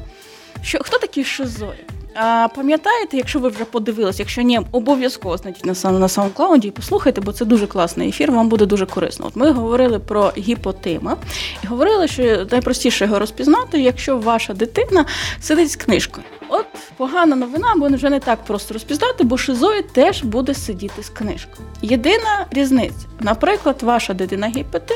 Що 0.61 0.79
хто 0.83 0.97
такий 0.97 1.23
шизоїд? 1.23 1.85
А, 2.15 2.47
пам'ятаєте, 2.55 3.17
якщо 3.17 3.39
ви 3.39 3.49
вже 3.49 3.65
подивилися, 3.65 4.21
якщо 4.23 4.41
ні, 4.41 4.61
обов'язково 4.71 5.37
знайдіть 5.37 5.65
на 5.65 5.73
сам- 5.75 5.99
на 5.99 6.07
SoundCloud 6.07 6.65
і 6.65 6.71
послухайте, 6.71 7.21
бо 7.21 7.31
це 7.31 7.45
дуже 7.45 7.67
класний 7.67 8.09
ефір, 8.09 8.31
вам 8.31 8.49
буде 8.49 8.65
дуже 8.65 8.85
корисно. 8.85 9.25
От 9.27 9.35
ми 9.35 9.51
говорили 9.51 9.99
про 9.99 10.33
гіпотима 10.37 11.17
і 11.63 11.67
говорили, 11.67 12.07
що 12.07 12.45
найпростіше 12.51 13.05
його 13.05 13.19
розпізнати, 13.19 13.81
якщо 13.81 14.17
ваша 14.17 14.53
дитина 14.53 15.05
сидить 15.41 15.71
з 15.71 15.75
книжкою. 15.75 16.25
От 16.55 16.65
погана 16.97 17.35
новина, 17.35 17.73
бо 17.77 17.87
вже 17.87 18.09
не 18.09 18.19
так 18.19 18.43
просто 18.43 18.73
розпізнати, 18.73 19.23
бо 19.23 19.37
шизоїд 19.37 19.87
теж 19.87 20.23
буде 20.23 20.53
сидіти 20.53 21.03
з 21.03 21.09
книжкою. 21.09 21.67
Єдина 21.81 22.45
різниця, 22.51 23.07
наприклад, 23.19 23.83
ваша 23.83 24.13
дитина 24.13 24.47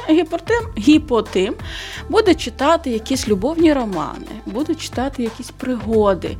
гіпотим, 0.09 0.61
гіпотим, 0.77 1.53
буде 2.09 2.35
читати 2.35 2.89
якісь 2.89 3.27
любовні 3.27 3.73
романи, 3.73 4.27
буде 4.45 4.75
читати 4.75 5.23
якісь 5.23 5.51
пригоди. 5.51 6.37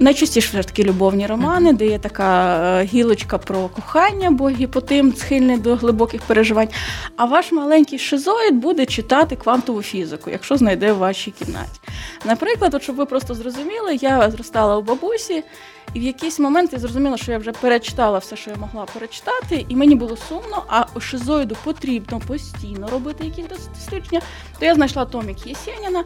Найчастіше 0.00 0.64
таки 0.64 0.84
любовні 0.84 1.26
романи, 1.26 1.72
де 1.72 1.86
є 1.86 1.98
така 1.98 2.56
е, 2.80 2.84
гілочка 2.84 3.38
про 3.38 3.68
кохання, 3.68 4.30
бо 4.30 4.48
гіпотим 4.48 5.14
схильний 5.16 5.58
до 5.58 5.76
глибоких 5.76 6.22
переживань. 6.22 6.68
А 7.16 7.24
ваш 7.24 7.52
маленький 7.52 7.98
шизоїд 7.98 8.54
буде 8.54 8.86
читати 8.86 9.36
квантову 9.36 9.82
фізику, 9.82 10.30
якщо 10.30 10.56
знайде 10.56 10.92
в 10.92 10.98
вашій 10.98 11.30
кімнаті. 11.30 11.80
Наприклад, 12.24 12.74
от 12.74 12.82
щоб 12.82 12.96
ви 12.96 13.06
просто 13.06 13.34
зрозуміли, 13.34 13.98
я 14.00 14.30
зростала 14.42 14.76
у 14.76 14.82
бабусі, 14.82 15.44
і 15.94 16.00
в 16.00 16.02
якийсь 16.02 16.38
момент 16.38 16.72
я 16.72 16.78
зрозуміла, 16.78 17.16
що 17.16 17.32
я 17.32 17.38
вже 17.38 17.52
перечитала 17.52 18.18
все, 18.18 18.36
що 18.36 18.50
я 18.50 18.56
могла 18.56 18.84
перечитати, 18.94 19.66
і 19.68 19.76
мені 19.76 19.94
було 19.94 20.16
сумно, 20.28 20.62
а 20.68 21.00
шизоїду 21.00 21.56
потрібно 21.64 22.20
постійно 22.26 22.88
робити 22.88 23.24
якісь 23.24 23.44
дослідження. 23.74 24.20
То 24.58 24.66
я 24.66 24.74
знайшла 24.74 25.04
томік 25.04 25.46
Єсеніна 25.46 26.04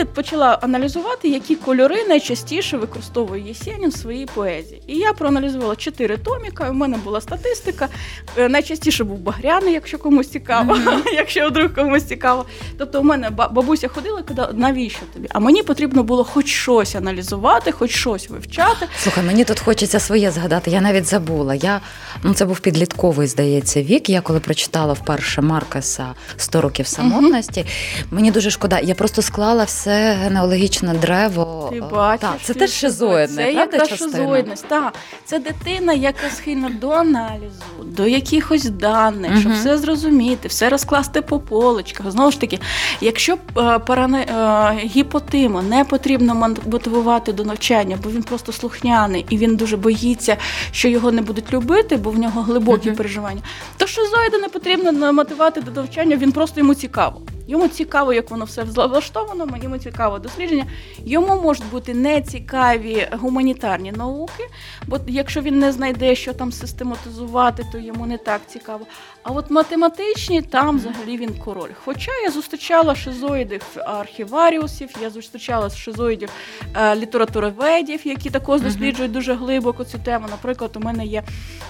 і 0.00 0.04
почала 0.04 0.58
аналізувати, 0.62 1.28
які 1.28 1.56
кольори 1.56 2.04
найчастіше 2.08 2.76
використовує 2.76 3.42
Єсенін 3.48 3.88
в 3.90 3.96
своїй 3.96 4.26
поезії. 4.34 4.82
І 4.86 4.96
я 4.98 5.12
проаналізувала 5.12 5.76
чотири 5.76 6.16
томіка. 6.16 6.70
У 6.70 6.72
мене 6.72 6.96
була 6.96 7.20
статистика. 7.20 7.88
Е, 8.36 8.48
Найчастіше 8.48 9.04
був 9.04 9.18
багряний, 9.18 9.72
якщо 9.72 9.98
комусь 9.98 10.28
цікаво, 10.28 10.78
якщо 11.14 11.48
вдруг 11.48 11.74
комусь 11.74 12.02
цікаво. 12.04 12.46
Тобто, 12.78 13.00
у 13.00 13.02
мене 13.04 13.30
ба- 13.30 13.48
бабуся 13.48 13.88
ходила 13.88 14.20
і 14.20 14.22
казала, 14.22 14.52
навіщо 14.52 15.00
тобі? 15.14 15.28
А 15.32 15.38
мені 15.38 15.62
потрібно 15.62 16.02
було 16.02 16.24
хоч 16.24 16.46
щось 16.46 16.94
аналізувати, 16.94 17.72
хоч 17.72 17.90
щось 17.90 18.30
вивчати. 18.30 18.86
Слухай, 18.98 19.21
мені 19.26 19.44
тут 19.44 19.60
хочеться 19.60 20.00
своє 20.00 20.30
згадати. 20.30 20.70
Я 20.70 20.80
навіть 20.80 21.06
забула. 21.06 21.54
Я 21.54 21.80
ну 22.22 22.34
це 22.34 22.44
був 22.44 22.60
підлітковий, 22.60 23.26
здається, 23.26 23.82
вік. 23.82 24.08
Я 24.08 24.20
коли 24.20 24.40
прочитала 24.40 24.92
вперше 24.92 25.40
Маркеса 25.42 26.06
«100 26.38 26.60
років 26.60 26.86
самотності. 26.86 27.66
Мені 28.10 28.30
дуже 28.30 28.50
шкода. 28.50 28.80
Я 28.80 28.94
просто 28.94 29.22
склала 29.22 29.64
все 29.64 30.12
генеалогічне 30.22 30.94
древо. 30.94 31.68
Ти 31.72 31.78
Е, 31.78 31.80
бачиш, 31.80 32.20
так, 32.20 32.38
це 32.42 32.52
ти 32.54 32.58
теж 32.60 32.70
шизоїдне, 32.72 33.36
Це 33.36 33.52
правда, 33.52 33.60
якраз 33.60 33.98
шизоїдність. 33.98 34.68
Так. 34.68 34.94
Це 35.24 35.38
дитина, 35.38 35.92
яка 35.92 36.30
схильна 36.30 36.70
до 36.80 36.90
аналізу, 36.90 37.84
до 37.84 38.06
якихось 38.06 38.64
даних, 38.64 39.40
щоб 39.40 39.52
все 39.52 39.78
зрозуміти, 39.78 40.48
все 40.48 40.68
розкласти 40.68 41.22
по 41.22 41.38
полочках. 41.40 42.10
Знову 42.10 42.30
ж 42.30 42.40
таки, 42.40 42.58
якщо 43.00 43.32
е, 43.58 43.78
паране, 43.78 44.20
е, 44.20 44.86
гіпотима 44.86 45.62
не 45.62 45.84
потрібно 45.84 46.34
мотивувати 46.66 47.32
до 47.32 47.44
навчання, 47.44 47.98
бо 48.04 48.10
він 48.10 48.22
просто 48.22 48.52
слухняний 48.52 49.01
і 49.28 49.38
він 49.38 49.56
дуже 49.56 49.76
боїться, 49.76 50.36
що 50.70 50.88
його 50.88 51.12
не 51.12 51.22
будуть 51.22 51.52
любити, 51.52 51.96
бо 51.96 52.10
в 52.10 52.18
нього 52.18 52.42
глибокі 52.42 52.88
Мгм. 52.88 52.96
переживання, 52.96 53.40
то 53.76 53.86
шизоїда 53.86 54.38
не 54.38 54.48
потрібно 54.48 55.12
мотивувати 55.12 55.60
до 55.60 55.70
навчання, 55.70 56.16
він 56.16 56.32
просто 56.32 56.60
йому 56.60 56.74
цікаво. 56.74 57.20
Йому 57.48 57.68
цікаво, 57.68 58.12
як 58.12 58.30
воно 58.30 58.44
все 58.44 58.62
влаштовано, 58.62 59.48
йому 59.62 59.78
цікаво 59.78 60.18
дослідження. 60.18 60.66
Йому 61.04 61.42
можуть 61.42 61.70
бути 61.70 61.94
нецікаві 61.94 63.08
гуманітарні 63.12 63.92
науки, 63.92 64.44
бо 64.86 64.98
якщо 65.06 65.40
він 65.40 65.58
не 65.58 65.72
знайде, 65.72 66.14
що 66.14 66.32
там 66.32 66.52
систематизувати, 66.52 67.64
то 67.72 67.78
йому 67.78 68.06
не 68.06 68.18
так 68.18 68.40
цікаво. 68.48 68.86
А 69.24 69.30
от 69.30 69.50
математичні 69.50 70.42
там 70.42 70.76
взагалі 70.78 71.16
він 71.16 71.34
король. 71.34 71.70
Хоча 71.84 72.10
я 72.24 72.30
зустрічала 72.30 72.94
шизоїдів 72.94 73.62
архіваріусів, 73.86 74.88
я 75.02 75.10
зустрічала 75.10 75.70
шизоїдів 75.70 76.28
е, 76.76 76.96
літературоведів, 76.96 78.00
які 78.06 78.30
також 78.30 78.60
досліджують 78.60 79.12
дуже 79.12 79.34
глибоко 79.34 79.84
цю 79.84 79.98
тему. 79.98 80.26
Наприклад, 80.30 80.70
у 80.76 80.80
мене 80.80 81.06
є 81.06 81.22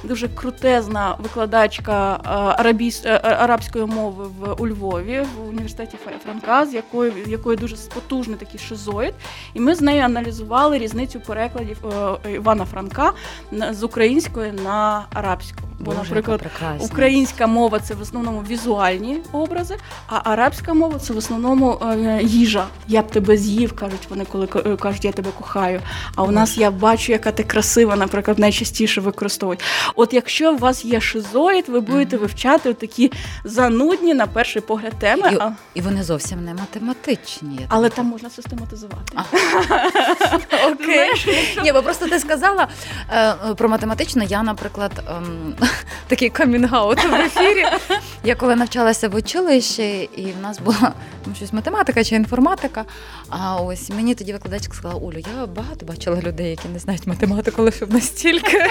дуже 0.04 0.28
крутезна 0.28 1.16
викладачка 1.18 2.20
е, 2.24 2.28
арабіс- 2.62 3.08
е, 3.08 3.20
арабської 3.22 3.84
мови 3.86 4.24
в 4.38 4.52
у 4.62 4.68
Львові 4.68 5.20
в 5.36 5.48
університеті 5.48 5.96
Франка, 6.24 6.66
з 6.66 6.74
якою 6.74 7.12
якої 7.26 7.56
дуже 7.56 7.76
потужний 7.94 8.36
такий 8.36 8.60
шизоїд. 8.60 9.14
І 9.54 9.60
ми 9.60 9.74
з 9.74 9.80
нею 9.80 10.02
аналізували 10.02 10.78
різницю 10.78 11.20
перекладів 11.20 11.78
Івана 12.34 12.64
Франка 12.64 13.12
з 13.70 13.82
української 13.82 14.52
на 14.52 15.06
арабську. 15.14 15.58
Бо, 15.78 15.90
Боже, 15.90 15.98
наприклад, 16.02 16.40
прекрасна. 16.40 16.86
Українська 17.42 17.60
мова 17.60 17.78
це 17.78 17.94
в 17.94 18.00
основному 18.02 18.44
візуальні 18.48 19.18
образи, 19.32 19.76
а 20.06 20.20
арабська 20.24 20.74
мова 20.74 20.98
це 20.98 21.12
в 21.12 21.16
основному 21.16 21.78
е, 21.82 22.20
їжа. 22.22 22.66
Я 22.88 23.02
б 23.02 23.10
тебе 23.10 23.36
з'їв, 23.36 23.72
кажуть 23.72 24.06
вони, 24.08 24.24
коли 24.24 24.46
кажуть, 24.76 25.04
я 25.04 25.12
тебе 25.12 25.30
кохаю. 25.38 25.80
А 26.14 26.22
у 26.22 26.30
нас 26.30 26.58
я 26.58 26.70
бачу, 26.70 27.12
яка 27.12 27.32
ти 27.32 27.42
красива, 27.42 27.96
наприклад, 27.96 28.38
найчастіше 28.38 29.00
використовують. 29.00 29.60
От 29.96 30.14
якщо 30.14 30.54
у 30.54 30.56
вас 30.56 30.84
є 30.84 31.00
шизоїд, 31.00 31.68
ви 31.68 31.80
будете 31.80 32.16
вивчати 32.16 32.74
такі 32.74 33.12
занудні 33.44 34.14
на 34.14 34.26
перший 34.26 34.62
погляд 34.62 34.92
теми, 34.98 35.30
І, 35.32 35.36
а, 35.40 35.52
і 35.74 35.80
вони 35.80 36.02
зовсім 36.02 36.44
не 36.44 36.54
математичні. 36.54 37.60
але 37.68 37.88
так 37.88 37.96
там 37.96 38.06
можна 38.06 38.30
систематизувати. 38.30 39.18
Окей. 40.72 41.10
Ні, 41.62 41.72
бо 41.72 41.82
просто 41.82 42.08
ти 42.08 42.18
сказала 42.18 42.68
е, 43.12 43.34
про 43.56 43.68
математичну. 43.68 44.22
Я, 44.22 44.42
наприклад, 44.42 44.92
ем, 45.08 45.54
такий 46.06 46.30
камінгаут 46.30 46.98
ефірі. 47.36 47.66
Я 48.24 48.34
коли 48.34 48.56
навчалася 48.56 49.08
в 49.08 49.14
училищі, 49.14 50.10
і 50.16 50.22
в 50.32 50.40
нас 50.42 50.58
була 50.60 50.92
ну, 51.26 51.34
щось 51.34 51.52
математика 51.52 52.04
чи 52.04 52.14
інформатика. 52.14 52.84
А 53.28 53.56
ось 53.56 53.90
мені 53.90 54.14
тоді 54.14 54.32
викладачка 54.32 54.74
сказала: 54.74 55.00
Олю, 55.00 55.18
я 55.18 55.46
багато 55.46 55.86
бачила 55.86 56.20
людей, 56.20 56.50
які 56.50 56.68
не 56.68 56.78
знають 56.78 57.06
математику, 57.06 57.62
лише 57.62 57.86
настільки. 57.86 58.66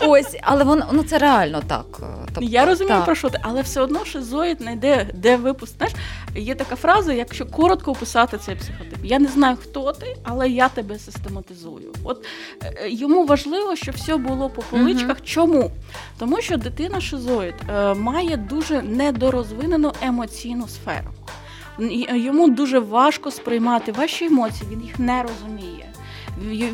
Ось, 0.00 0.36
але 0.42 0.64
воно 0.64 0.86
ну 0.92 1.02
це 1.02 1.18
реально 1.18 1.62
так. 1.66 1.84
е, 2.02 2.04
Тобто, 2.34 2.50
Я 2.50 2.64
розумію 2.66 2.96
так. 2.96 3.04
про 3.04 3.14
що 3.14 3.30
ти, 3.30 3.38
але 3.42 3.62
все 3.62 3.80
одно 3.80 4.04
шизоїд 4.04 4.58
знайде, 4.60 5.06
де 5.14 5.36
випуск. 5.36 5.72
Знаєш, 5.76 5.94
є 6.36 6.54
така 6.54 6.76
фраза, 6.76 7.12
якщо 7.12 7.46
коротко 7.46 7.90
описати 7.90 8.38
цей 8.38 8.54
психотип. 8.56 8.98
Я 9.04 9.18
не 9.18 9.28
знаю, 9.28 9.56
хто 9.62 9.92
ти, 9.92 10.16
але 10.22 10.48
я 10.48 10.68
тебе 10.68 10.98
систематизую. 10.98 11.92
От 12.04 12.26
е, 12.64 12.88
йому 12.90 13.26
важливо, 13.26 13.76
щоб 13.76 13.94
все 13.94 14.16
було 14.16 14.50
по 14.50 14.62
поличках. 14.62 15.16
Чому? 15.24 15.70
Тому 16.18 16.40
що 16.40 16.56
дитина 16.56 17.00
шизоїд 17.00 17.54
е, 17.70 17.91
має 17.94 18.36
дуже 18.36 18.82
недорозвинену 18.82 19.92
емоційну 20.02 20.68
сферу. 20.68 21.10
Йому 22.14 22.48
дуже 22.48 22.78
важко 22.78 23.30
сприймати 23.30 23.92
ваші 23.92 24.24
емоції, 24.24 24.70
він 24.70 24.82
їх 24.82 24.98
не 24.98 25.22
розуміє. 25.22 25.86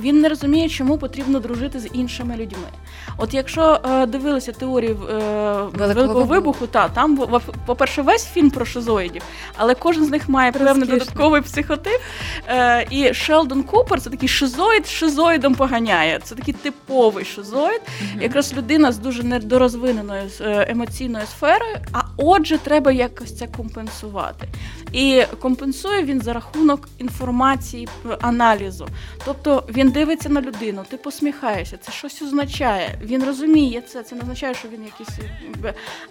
Він 0.00 0.20
не 0.20 0.28
розуміє, 0.28 0.68
чому 0.68 0.98
потрібно 0.98 1.40
дружити 1.40 1.80
з 1.80 1.88
іншими 1.92 2.36
людьми. 2.36 2.68
От 3.16 3.34
якщо 3.34 3.80
е, 3.84 4.06
дивилися 4.06 4.52
теорії 4.52 4.90
е, 4.90 4.94
великого, 4.94 5.94
великого 5.94 6.24
вибуху, 6.24 6.66
та 6.66 6.88
там 6.88 7.18
по-перше, 7.66 8.02
весь 8.02 8.26
фільм 8.26 8.50
про 8.50 8.64
шизоїдів, 8.64 9.22
але 9.56 9.74
кожен 9.74 10.04
з 10.04 10.10
них 10.10 10.28
має 10.28 10.52
певний 10.52 10.88
додатковий 10.88 11.42
психотип. 11.42 12.00
Е, 12.48 12.86
І 12.90 13.14
Шелдон 13.14 13.62
Купер 13.62 14.00
це 14.00 14.10
такий 14.10 14.28
шизоїд, 14.28 14.86
шизоїдом 14.86 15.54
поганяє. 15.54 16.20
Це 16.24 16.34
такий 16.34 16.54
типовий 16.54 17.24
шизоїд, 17.24 17.80
mm-hmm. 17.80 18.22
якраз 18.22 18.54
людина 18.54 18.92
з 18.92 18.98
дуже 18.98 19.22
недорозвиненою 19.22 20.30
е, 20.40 20.66
емоційною 20.68 21.26
сферою. 21.26 21.76
А 21.92 22.00
отже, 22.16 22.58
треба 22.58 22.92
якось 22.92 23.38
це 23.38 23.46
компенсувати. 23.46 24.48
І 24.92 25.22
компенсує 25.40 26.02
він 26.02 26.22
за 26.22 26.32
рахунок 26.32 26.88
інформації 26.98 27.88
аналізу. 28.20 28.88
Тобто 29.24 29.64
він 29.68 29.90
дивиться 29.90 30.28
на 30.28 30.40
людину, 30.40 30.84
ти 30.88 30.96
посміхаєшся, 30.96 31.76
це 31.76 31.92
щось 31.92 32.22
означає. 32.22 32.97
Він 33.02 33.24
розуміє 33.24 33.80
це, 33.80 34.02
це 34.02 34.16
не 34.16 34.22
означає, 34.22 34.54
що 34.54 34.68
він 34.68 34.84
якийсь. 34.84 35.18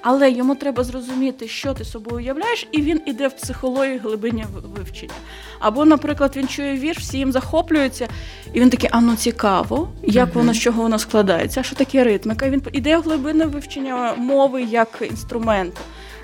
Але 0.02 0.32
йому 0.32 0.56
треба 0.56 0.84
зрозуміти, 0.84 1.48
що 1.48 1.74
ти 1.74 1.86
собою 1.86 2.18
уявляєш, 2.18 2.68
і 2.72 2.82
він 2.82 3.02
іде 3.06 3.28
в 3.28 3.34
психологію 3.34 4.00
глибині 4.00 4.46
вивчення. 4.76 5.14
Або, 5.60 5.86
наприклад, 5.86 6.34
він 6.36 6.48
чує 6.48 6.78
вірш, 6.78 6.98
всі 6.98 7.18
їм 7.18 7.32
захоплюються, 7.32 8.08
і 8.54 8.60
він 8.60 8.70
такий, 8.70 8.90
а 8.94 9.02
ну 9.02 9.16
цікаво, 9.16 9.90
як 10.04 10.36
воно 10.36 10.54
з 10.54 10.60
чого 10.60 10.82
воно 10.82 11.00
складається, 11.00 11.60
а 11.60 11.64
що 11.64 11.76
таке 11.76 12.04
ритмика. 12.04 12.50
Він 12.50 12.62
іде 12.72 12.98
в 12.98 13.02
глибинне 13.02 13.46
вивчення 13.46 14.14
мови 14.14 14.64
як 14.64 15.04
інструменту. 15.10 15.82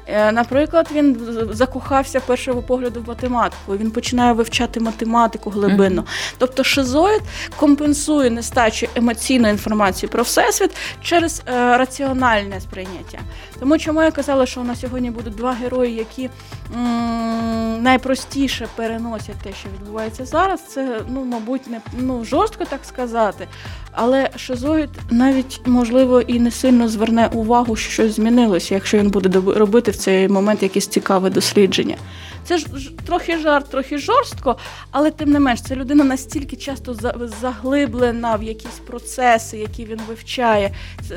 Е, 0.08 0.32
наприклад, 0.32 0.90
він 0.94 1.18
закохався 1.52 2.20
першого 2.20 2.62
погляду 2.62 3.02
в 3.02 3.08
математику. 3.08 3.78
Він 3.78 3.92
починає 3.92 4.34
вивчати 4.34 4.80
математику 4.80 5.50
глибинно. 5.50 6.02
Mm-hmm. 6.02 6.34
Тобто, 6.38 6.64
шизоїд 6.64 7.22
компенсує 7.58 8.30
нестачу 8.30 8.88
емоційної 8.96 9.52
інформації 9.52 10.10
про 10.10 10.24
всесвіт 10.24 10.72
через 11.02 11.42
е, 11.48 11.78
раціональне 11.78 12.62
сприйняття. 12.62 13.20
Тому 13.64 13.78
чому 13.78 14.02
я 14.02 14.12
казала, 14.12 14.46
що 14.46 14.62
у 14.62 14.64
нас 14.64 14.80
сьогодні 14.80 15.12
будуть 15.12 15.36
два 15.36 15.52
герої, 15.54 15.96
які 15.96 16.30
м- 16.76 17.84
найпростіше 17.84 18.68
переносять 18.76 19.36
те, 19.44 19.50
що 19.60 19.70
відбувається 19.70 20.26
зараз. 20.26 20.62
Це 20.68 21.02
ну, 21.10 21.26
мабуть, 21.26 21.68
не 21.70 21.82
ну 22.00 22.26
жорстко 22.26 22.66
так 22.66 22.80
сказати. 22.86 23.48
Але 23.92 24.30
шизоїд 24.36 24.90
навіть 25.10 25.62
можливо 25.66 26.22
і 26.22 26.40
не 26.40 26.52
сильно 26.52 26.88
зверне 26.88 27.30
увагу, 27.34 27.76
що 27.76 27.92
щось 27.92 28.16
змінилося, 28.16 28.74
якщо 28.74 28.98
він 28.98 29.10
буде 29.10 29.42
робити 29.56 29.92
в 29.92 29.96
цей 29.96 30.28
момент 30.28 30.64
якісь 30.64 30.88
цікаве 30.88 31.30
дослідження. 31.30 31.96
Це 32.44 32.58
ж 32.58 32.68
трохи 33.06 33.38
жарт, 33.38 33.70
трохи 33.70 33.98
жорстко, 33.98 34.58
але 34.92 35.12
тим 35.12 35.32
не 35.32 35.40
менш, 35.40 35.62
це 35.62 35.76
людина 35.76 36.04
настільки 36.04 36.56
часто 36.56 36.94
заглиблена 37.42 38.36
в 38.36 38.44
якісь 38.44 38.80
процеси, 38.88 39.58
які 39.58 39.86
він 39.86 40.00
вивчає, 40.08 40.72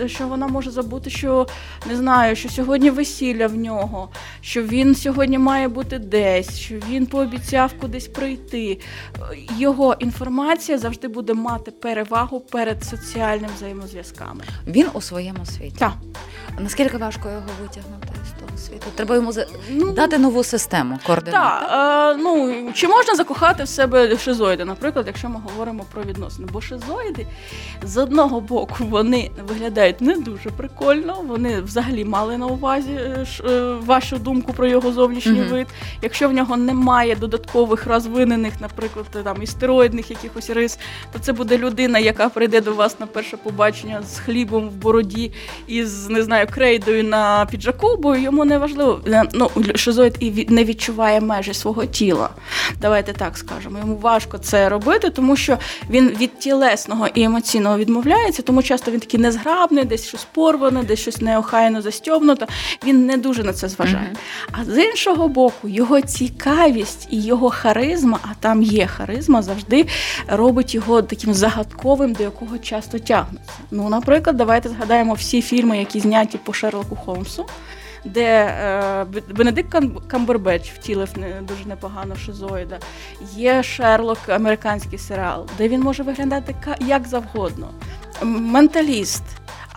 що 0.07 0.29
вона 0.29 0.47
може 0.47 0.71
забути, 0.71 1.11
що 1.11 1.47
не 1.87 1.97
знаю, 1.97 2.37
що 2.37 2.49
сьогодні 2.49 2.91
весілля 2.91 3.47
в 3.47 3.57
нього, 3.57 4.09
що 4.41 4.63
він 4.63 4.95
сьогодні 4.95 5.39
має 5.39 5.69
бути 5.69 5.99
десь, 5.99 6.59
що 6.59 6.75
він 6.91 7.07
пообіцяв 7.07 7.73
кудись 7.81 8.09
прийти. 8.09 8.81
Його 9.59 9.97
інформація 9.99 10.79
завжди 10.79 11.09
буде 11.09 11.35
мати 11.35 11.71
перевагу 11.71 12.41
перед 12.41 12.85
соціальними 12.85 13.53
взаємозв'язками. 13.57 14.45
Він 14.67 14.87
у 14.95 15.01
своєму 15.01 15.47
світі. 15.47 15.77
Так. 15.79 15.95
Наскільки 16.61 16.97
важко 16.97 17.29
його 17.29 17.47
витягнути 17.63 18.16
з 18.27 18.41
того 18.41 18.59
світу? 18.59 18.87
Треба 18.95 19.15
йому 19.15 19.33
ну, 19.71 19.93
дати 19.93 20.19
нову 20.19 20.45
систему 20.45 20.99
координат. 21.07 21.61
Так, 21.61 22.17
е, 22.17 22.21
ну 22.23 22.55
чи 22.75 22.89
можна 22.89 23.15
закохати 23.15 23.65
в 23.65 23.69
себе 23.69 24.19
шизоїди, 24.19 24.65
наприклад, 24.65 25.05
якщо 25.07 25.29
ми 25.29 25.41
говоримо 25.45 25.85
про 25.93 26.03
відносини? 26.03 26.49
Бо 26.53 26.61
шизоїди 26.61 27.27
з 27.83 27.97
одного 27.97 28.41
боку 28.41 28.75
вони 28.81 29.31
виглядають 29.49 30.01
не 30.01 30.15
дуже 30.15 30.51
прикольно. 30.51 31.23
Вони 31.27 31.61
взагалі 31.61 32.05
мали 32.05 32.39
на 32.39 32.47
увазі 32.47 32.93
е, 32.93 33.27
е, 33.45 33.73
вашу 33.73 34.19
думку 34.19 34.53
про 34.53 34.67
його 34.67 34.93
зовнішній 34.93 35.33
mm-hmm. 35.33 35.51
вид. 35.51 35.67
Якщо 36.03 36.29
в 36.29 36.33
нього 36.33 36.57
немає 36.57 37.17
додаткових 37.17 37.87
розвинених, 37.87 38.53
наприклад, 38.61 39.07
там 39.25 39.43
істероїдних 39.43 40.11
якихось 40.11 40.51
рис, 40.51 40.79
то 41.13 41.19
це 41.19 41.33
буде 41.33 41.59
людина, 41.59 41.99
яка 41.99 42.29
прийде 42.29 42.61
до 42.61 42.75
вас 42.75 43.01
на 43.01 43.07
перше 43.07 43.37
побачення 43.37 44.03
з 44.03 44.19
хлібом 44.19 44.69
в 44.69 44.73
бороді 44.73 45.33
і 45.67 45.85
з 45.85 46.09
не 46.09 46.23
знаю 46.23 46.47
крейдою 46.51 47.05
на 47.05 47.47
піджаку, 47.51 47.97
бо 47.97 48.16
йому 48.17 48.45
не 48.45 48.59
важливо. 48.59 49.01
Е, 49.07 49.25
ну 49.33 49.51
шизоїд 49.75 50.17
і 50.21 50.47
не 50.49 50.65
відчуває 50.65 51.21
межі 51.21 51.55
свого 51.55 51.87
тіла. 51.87 52.31
Давайте 52.81 53.13
так 53.13 53.39
скажемо. 53.39 53.79
Йому 53.79 53.97
важко 53.97 54.39
це 54.39 54.69
робити, 54.69 55.11
тому 55.11 55.37
що 55.37 55.59
він 55.91 56.09
від 56.09 56.39
тілесного 56.39 57.07
і 57.15 57.23
емоційного 57.23 57.79
відмовляється, 57.79 58.43
тому 58.43 58.63
часто 58.63 58.91
він 58.91 59.01
такий 59.01 59.21
незграбний, 59.21 59.85
десь 59.85 60.09
щось 60.09 60.27
порване, 60.35 60.83
десь 60.83 61.01
щось 61.01 61.21
неохайно 61.21 61.83
застьобнуто. 61.83 62.47
Він 62.87 63.07
не 63.07 63.17
дуже 63.17 63.45
на 63.45 63.53
це 63.53 63.69
зважає. 63.69 64.13
Mm-hmm. 64.13 64.59
А 64.61 64.65
з 64.65 64.85
іншого 64.85 65.29
боку, 65.29 65.69
його 65.69 66.01
цікавість 66.01 67.09
і 67.11 67.23
його 67.23 67.51
харизма, 67.51 68.19
а 68.23 68.29
там 68.41 68.63
є 68.63 68.87
харизма, 68.87 69.43
завжди 69.43 69.87
робить 70.29 70.75
його 70.75 71.03
таким 71.03 71.35
загадковим, 71.35 72.13
до 72.13 72.23
якого 72.23 72.59
часто 72.59 72.99
тягнуться. 72.99 73.53
Ну, 73.71 73.89
наприклад, 73.89 74.37
давайте 74.37 74.69
згадаємо 74.69 75.15
всі 75.15 75.43
фільми, 75.43 75.79
які 75.79 76.01
зняті 76.01 76.39
по 76.39 76.53
Шерлоку 76.53 76.97
Холмсу 76.97 77.47
де 78.07 78.25
е, 78.25 79.05
Бенедикт 79.35 79.75
Камбербеч 80.09 80.73
втілив 80.73 81.09
дуже 81.43 81.65
непогано 81.67 82.17
шизоїда. 82.17 82.79
Є 83.35 83.63
Шерлок, 83.63 84.19
американський 84.29 84.99
серіал, 84.99 85.47
де 85.59 85.69
він 85.69 85.81
може 85.81 86.03
виглядати 86.03 86.55
як 86.81 87.09
завгодно. 87.09 87.71
Менталіст. 88.23 89.23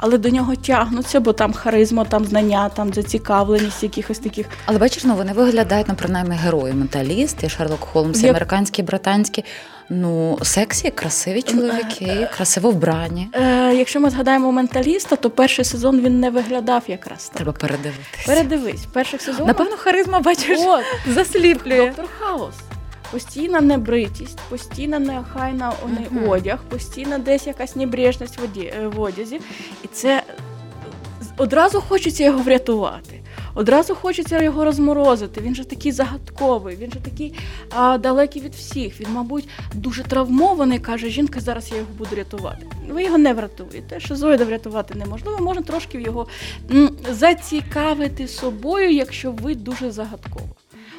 Але 0.02 0.18
до 0.18 0.30
нього 0.30 0.56
тягнуться, 0.56 1.20
бо 1.20 1.34
там 1.34 1.54
харизма, 1.54 2.06
там 2.06 2.26
знання, 2.26 2.70
там 2.70 2.94
зацікавленість 2.94 3.84
якихось 3.84 4.20
таких. 4.20 4.46
Але 4.66 4.78
бачиш, 4.78 5.04
ну 5.04 5.16
вони 5.16 5.34
виглядають 5.34 5.88
ну, 5.90 5.96
принаймні 5.96 6.36
герої. 6.36 6.74
Менталіст, 6.74 7.44
і 7.44 7.50
Шерлок 7.50 7.80
Холмс, 7.80 8.24
і 8.24 8.28
американський, 8.28 8.86
британський. 8.86 9.46
Ну, 9.92 10.40
сексі, 10.42 10.90
красиві 10.92 11.42
чоловіки, 11.42 12.06
е, 12.06 12.30
красиво 12.36 12.72
вбрані. 12.72 13.30
Е, 13.34 13.74
Якщо 13.76 14.00
ми 14.00 14.10
згадаємо 14.10 14.52
менталіста, 14.52 15.16
то 15.16 15.30
перший 15.30 15.66
сезон 15.66 16.00
він 16.02 16.20
не 16.20 16.30
виглядав 16.30 16.84
якраз 16.88 17.26
так. 17.26 17.36
Треба 17.36 17.52
передивитися. 17.52 18.26
Передивись, 18.26 18.86
перших 18.94 19.22
сезонах. 19.22 19.48
Напевно, 19.48 19.78
харизма 19.78 20.20
бачиш 20.20 20.60
От, 20.62 20.84
засліплює. 21.14 21.86
Доктор 21.86 22.06
Хаус. 22.20 22.56
Постійна 23.12 23.62
небритість, 23.62 24.40
постійна 24.50 25.00
неохайна 25.00 25.74
uh-huh. 25.86 26.30
одяг, 26.30 26.60
постійна 26.70 27.18
десь 27.18 27.48
якась 27.48 27.76
небрежність 27.76 28.40
е, 28.58 28.88
в 28.88 29.02
одязі. 29.02 29.42
І 29.84 29.88
це 29.88 30.24
одразу 31.38 31.82
хочеться 31.82 32.24
його 32.24 32.40
врятувати. 32.40 33.20
Одразу 33.56 33.96
хочеться 33.96 34.44
його 34.44 34.66
розморозити. 34.66 35.42
Він 35.42 35.56
же 35.56 35.66
такий 35.66 35.92
загадковий, 35.92 36.76
він 36.76 36.92
же 36.92 37.00
такий 37.00 37.34
а, 37.70 37.98
далекий 37.98 38.42
від 38.42 38.56
всіх. 38.56 39.00
Він, 39.00 39.08
мабуть, 39.14 39.50
дуже 39.74 40.04
травмований. 40.04 40.80
каже, 40.80 41.10
жінка, 41.10 41.40
зараз 41.40 41.72
я 41.72 41.78
його 41.78 41.90
буду 41.98 42.16
рятувати. 42.16 42.66
Ви 42.90 43.04
його 43.04 43.18
не 43.18 43.34
врятуєте. 43.34 44.00
Шизоїда 44.00 44.46
врятувати 44.46 44.96
неможливо. 44.96 45.38
Можна 45.40 45.62
трошки 45.62 46.02
його 46.02 46.28
м, 46.72 46.90
зацікавити 47.12 48.28
собою, 48.28 48.92
якщо 48.92 49.32
ви 49.32 49.56
дуже 49.56 49.92
загадково. 49.92 50.56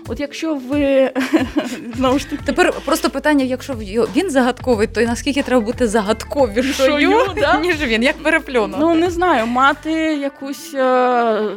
От 0.09 0.21
якщо 0.21 0.55
ви 0.55 1.11
знову 1.97 2.19
ж 2.19 2.31
таки 2.31 2.43
тепер 2.45 2.73
просто 2.85 3.11
питання: 3.11 3.45
якщо 3.45 3.75
він 4.17 4.31
загадковий, 4.31 4.87
то 4.87 5.01
наскільки 5.01 5.43
треба 5.43 5.61
бути 5.65 5.89
загадковішою, 5.89 7.21
да? 7.41 7.61
ніж 7.61 7.83
він, 7.83 8.03
як 8.03 8.17
переплюнути? 8.23 8.79
Ну 8.81 8.95
не 8.95 9.11
знаю, 9.11 9.47
мати 9.47 9.93
якусь 10.15 10.75
е, 10.75 10.81
е, 10.83 11.57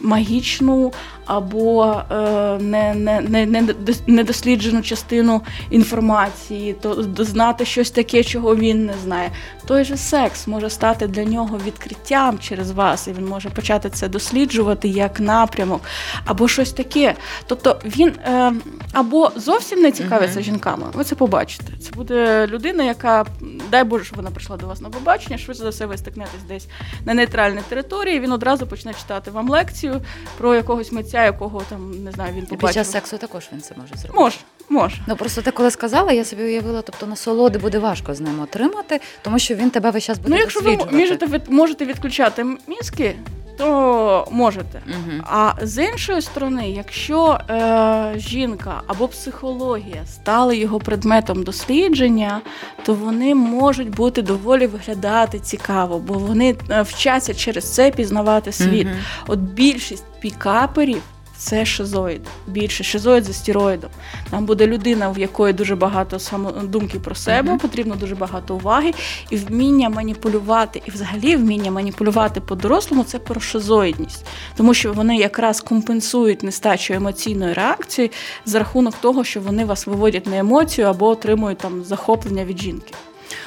магічну 0.00 0.92
або 1.26 2.02
е, 2.10 2.14
не, 2.60 2.94
не, 2.94 3.46
не, 3.46 3.74
недосліджену 4.06 4.82
частину 4.82 5.42
інформації, 5.70 6.72
то 6.72 7.02
знати 7.18 7.64
щось 7.64 7.90
таке, 7.90 8.24
чого 8.24 8.56
він 8.56 8.86
не 8.86 8.94
знає. 9.04 9.30
Той 9.66 9.84
же 9.84 9.96
секс 9.96 10.46
може 10.46 10.70
стати 10.70 11.06
для 11.06 11.24
нього 11.24 11.60
відкриттям 11.66 12.38
через 12.38 12.70
вас, 12.70 13.08
і 13.08 13.12
він 13.12 13.26
може 13.26 13.50
почати 13.50 13.90
це 13.90 14.08
досліджувати 14.08 14.88
як 14.88 15.20
напрямок, 15.20 15.80
або 16.24 16.48
щось 16.48 16.72
таке. 16.72 17.14
Тобто 17.46 17.80
він 17.84 18.08
е, 18.08 18.52
або 18.92 19.30
зовсім 19.36 19.80
не 19.80 19.92
цікавиться 19.92 20.40
uh-huh. 20.40 20.44
жінками. 20.44 20.86
Ви 20.92 21.04
це 21.04 21.14
побачите. 21.14 21.72
Це 21.80 21.90
буде 21.92 22.46
людина, 22.46 22.84
яка 22.84 23.26
дай 23.70 23.84
Боже, 23.84 24.04
що 24.04 24.16
вона 24.16 24.30
прийшла 24.30 24.56
до 24.56 24.66
вас 24.66 24.80
на 24.80 24.90
побачення, 24.90 25.38
швидше 25.38 25.62
за 25.62 25.68
все 25.68 25.86
ви 25.86 25.96
стикнетесь 25.96 26.42
десь 26.48 26.68
на 27.04 27.14
нейтральній 27.14 27.62
території. 27.68 28.20
Він 28.20 28.32
одразу 28.32 28.66
почне 28.66 28.94
читати 28.94 29.30
вам 29.30 29.48
лекцію 29.48 30.00
про 30.38 30.54
якогось 30.54 30.92
митця, 30.92 31.13
якого 31.22 31.62
там 31.68 32.04
не 32.04 32.12
знаю, 32.12 32.34
він 32.34 32.46
побачив. 32.46 32.68
під 32.68 32.74
час 32.74 32.90
сексу 32.90 33.18
також 33.18 33.48
він 33.52 33.60
це 33.60 33.74
може 33.76 33.94
зробити. 33.94 34.20
Може. 34.20 34.36
Може. 34.68 34.96
Ну 35.06 35.16
просто 35.16 35.42
ти 35.42 35.50
коли 35.50 35.70
сказала, 35.70 36.12
я 36.12 36.24
собі 36.24 36.42
уявила, 36.42 36.82
тобто 36.82 37.06
насолоди 37.06 37.58
буде 37.58 37.78
важко 37.78 38.14
з 38.14 38.20
ним 38.20 38.40
отримати, 38.40 39.00
тому 39.22 39.38
що 39.38 39.54
він 39.54 39.70
тебе 39.70 39.90
весь 39.90 40.04
час 40.04 40.18
буде. 40.18 40.30
Ну, 40.30 40.36
якщо 40.36 40.60
ви 40.60 40.78
можете, 40.92 41.40
можете 41.48 41.84
відключати 41.84 42.44
мізки, 42.66 43.16
то 43.56 44.28
можете. 44.30 44.82
Угу. 44.88 45.22
А 45.24 45.52
з 45.62 45.84
іншої 45.84 46.22
сторони, 46.22 46.70
якщо 46.70 47.38
е, 47.50 48.14
жінка 48.16 48.82
або 48.86 49.08
психологія 49.08 50.06
стали 50.06 50.56
його 50.56 50.78
предметом 50.78 51.42
дослідження, 51.42 52.40
то 52.84 52.94
вони 52.94 53.34
можуть 53.34 53.90
бути 53.90 54.22
доволі 54.22 54.66
виглядати 54.66 55.38
цікаво, 55.38 55.98
бо 55.98 56.14
вони 56.14 56.56
е, 56.70 56.82
вчаться 56.82 57.34
через 57.34 57.74
це 57.74 57.90
пізнавати 57.90 58.52
світ. 58.52 58.86
Угу. 58.86 58.96
От 59.26 59.38
більшість 59.38 60.04
пікаперів. 60.20 61.02
Це 61.36 61.64
шизоїд, 61.66 62.20
більше 62.46 62.84
шизоїд 62.84 63.24
за 63.24 63.32
стероїдом. 63.32 63.90
Там 64.30 64.46
буде 64.46 64.66
людина, 64.66 65.08
в 65.10 65.18
якої 65.18 65.52
дуже 65.52 65.76
багато 65.76 66.18
самодумки 66.18 66.98
про 66.98 67.14
себе, 67.14 67.48
Мгм. 67.48 67.58
потрібно 67.58 67.94
дуже 67.94 68.14
багато 68.14 68.54
уваги, 68.54 68.92
і 69.30 69.36
вміння 69.36 69.88
маніпулювати, 69.88 70.82
і 70.86 70.90
взагалі 70.90 71.36
вміння 71.36 71.70
маніпулювати 71.70 72.40
по-дорослому 72.40 73.04
це 73.04 73.18
про 73.18 73.40
шизоїдність, 73.40 74.26
тому 74.56 74.74
що 74.74 74.92
вони 74.92 75.16
якраз 75.16 75.60
компенсують 75.60 76.42
нестачу 76.42 76.94
емоційної 76.94 77.52
реакції 77.52 78.10
за 78.46 78.58
рахунок 78.58 78.94
того, 79.00 79.24
що 79.24 79.40
вони 79.40 79.64
вас 79.64 79.86
виводять 79.86 80.26
на 80.26 80.38
емоцію 80.38 80.86
або 80.86 81.06
отримують 81.08 81.58
там 81.58 81.84
захоплення 81.84 82.44
від 82.44 82.60
жінки. 82.62 82.94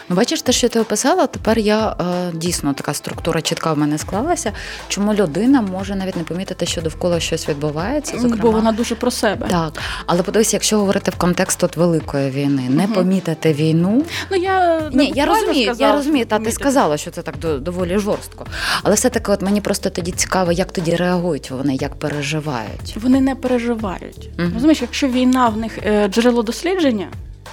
Ну, 0.10 0.16
бачиш, 0.16 0.42
те, 0.42 0.52
що 0.52 0.70
ти 0.70 0.80
описала, 0.80 1.28
тепер 1.28 1.60
я 1.60 1.90
е, 1.90 2.32
дійсно 2.34 2.74
така 2.74 2.94
структура 2.94 3.42
чітка 3.42 3.74
в 3.74 3.78
мене 3.78 3.98
склалася. 3.98 4.52
Чому 4.88 5.14
людина 5.14 5.62
може 5.62 5.96
навіть 5.96 6.16
не 6.16 6.24
помітити, 6.24 6.66
що 6.66 6.82
довкола 6.82 7.20
щось 7.20 7.50
відбувається, 7.50 8.14
зокрема. 8.20 8.42
Бо 8.42 8.52
вона 8.52 8.72
дуже 8.72 8.96
про 8.96 9.12
себе. 9.12 9.48
Так, 9.50 9.82
але 10.06 10.24
подивися, 10.24 10.56
якщо 10.56 10.78
говорити 10.78 11.12
в 11.12 11.16
контекст 11.16 11.64
от 11.64 11.78
великої 11.78 12.30
війни, 12.30 12.62
не 12.70 12.84
Мгм. 12.84 12.94
помітити 12.94 13.54
війну. 13.54 14.04
Ну 14.32 14.38
я 14.38 14.90
Ні, 14.94 15.14
я 15.16 15.26
розумію, 15.26 15.66
сказала, 15.66 15.90
я 15.92 15.96
розумію, 15.98 16.26
та 16.26 16.40
ти 16.40 16.52
сказала, 16.52 16.98
що 16.98 17.12
це 17.12 17.22
так 17.22 17.36
доволі 17.62 17.98
жорстко. 17.98 18.46
Але 18.84 18.96
все-таки, 18.96 19.32
от 19.32 19.42
мені 19.42 19.62
просто 19.62 19.90
тоді 19.90 20.12
цікаво, 20.12 20.52
як 20.52 20.72
тоді 20.72 20.96
реагують 20.96 21.52
вони, 21.52 21.76
як 21.76 21.96
переживають. 21.96 22.96
Вони 23.02 23.22
не 23.22 23.36
переживають. 23.36 24.30
Мгм. 24.38 24.52
Розумієш, 24.54 24.82
якщо 24.82 25.08
війна 25.08 25.50
в 25.50 25.58
них 25.58 25.78
е, 25.86 26.08
джерело 26.08 26.44
дослідження. 26.44 27.08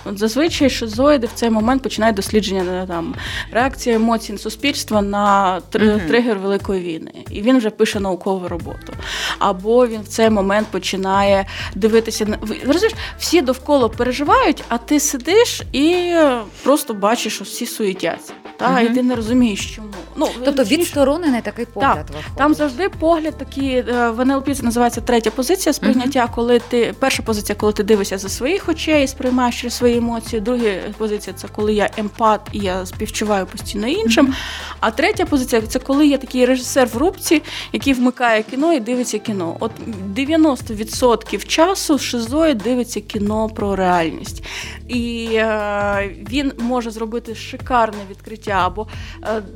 От 0.04 0.18
зазвичай 0.18 0.70
шизоїди 0.70 1.26
в 1.26 1.30
цей 1.34 1.50
момент 1.50 1.82
починають 1.82 2.16
дослідження 2.16 2.62
на 2.64 2.86
там 2.86 3.14
реакція 3.52 3.96
емоцій 3.96 4.38
суспільства 4.38 5.02
на 5.02 5.60
тр- 5.72 5.96
Мгм. 5.96 6.08
тригер 6.08 6.38
великої 6.38 6.82
війни, 6.82 7.12
і 7.30 7.42
він 7.42 7.58
вже 7.58 7.70
пише 7.70 8.00
наукову 8.00 8.48
роботу. 8.48 8.92
Або 9.38 9.86
він 9.86 10.00
в 10.02 10.08
цей 10.08 10.30
момент 10.30 10.66
починає 10.68 11.46
дивитися 11.74 12.24
на 12.26 12.38
розумієш, 12.66 12.92
всі 13.18 13.40
довкола 13.40 13.88
переживають, 13.88 14.64
а 14.68 14.78
ти 14.78 15.00
сидиш 15.00 15.62
і 15.72 16.14
просто 16.62 16.94
бачиш, 16.94 17.34
що 17.34 17.44
всі 17.44 17.66
суетяться. 17.66 18.32
Та 18.56 18.70
Мгм. 18.70 18.86
і 18.86 18.88
ти 18.88 19.02
не 19.02 19.14
розумієш, 19.16 19.74
чому. 19.76 19.88
Ну 20.16 20.28
Тобто 20.44 20.64
відсторонений 20.64 21.40
такий 21.42 21.66
погляд 21.66 22.06
виходить. 22.08 22.36
там 22.36 22.54
завжди 22.54 22.88
погляд 22.88 23.38
такий 23.38 23.74
е, 23.76 24.10
в 24.10 24.20
НЛП 24.20 24.54
це 24.56 24.62
називається 24.62 25.00
третя 25.00 25.30
позиція 25.30 25.72
сприйняття, 25.72 26.28
коли 26.34 26.58
ти 26.58 26.94
перша 26.98 27.22
позиція, 27.22 27.56
коли 27.56 27.72
ти 27.72 27.82
дивишся 27.82 28.18
за 28.18 28.28
своїх 28.28 28.68
очей, 28.68 29.04
і 29.04 29.08
сприймаєш 29.08 29.60
через 29.60 29.74
свої 29.74 29.96
емоції. 29.96 30.40
Друга 30.40 30.64
позиція 30.98 31.36
це 31.36 31.48
коли 31.48 31.74
я 31.74 31.90
емпат 31.96 32.40
і 32.52 32.58
я 32.58 32.86
співчуваю 32.86 33.46
постійно 33.46 33.86
іншим. 33.86 34.34
А 34.80 34.90
третя 34.90 35.24
позиція 35.26 35.62
це 35.62 35.78
коли 35.78 36.06
я 36.06 36.18
такий 36.18 36.46
режисер 36.46 36.88
в 36.88 36.96
рубці, 36.96 37.42
який 37.72 37.92
вмикає 37.94 38.42
кіно 38.42 38.72
і 38.72 38.80
дивиться 38.80 39.18
кіно. 39.18 39.56
От 39.60 39.72
90% 40.14 41.46
часу 41.46 41.98
шизоїд 41.98 42.58
дивиться 42.58 43.00
кіно 43.00 43.48
про 43.48 43.76
реальність. 43.76 44.44
І 44.88 45.28
е, 45.32 46.10
він 46.30 46.52
може 46.58 46.90
зробити 46.90 47.34
шикарне 47.34 47.98
відкриття 48.10 48.43
або 48.50 48.86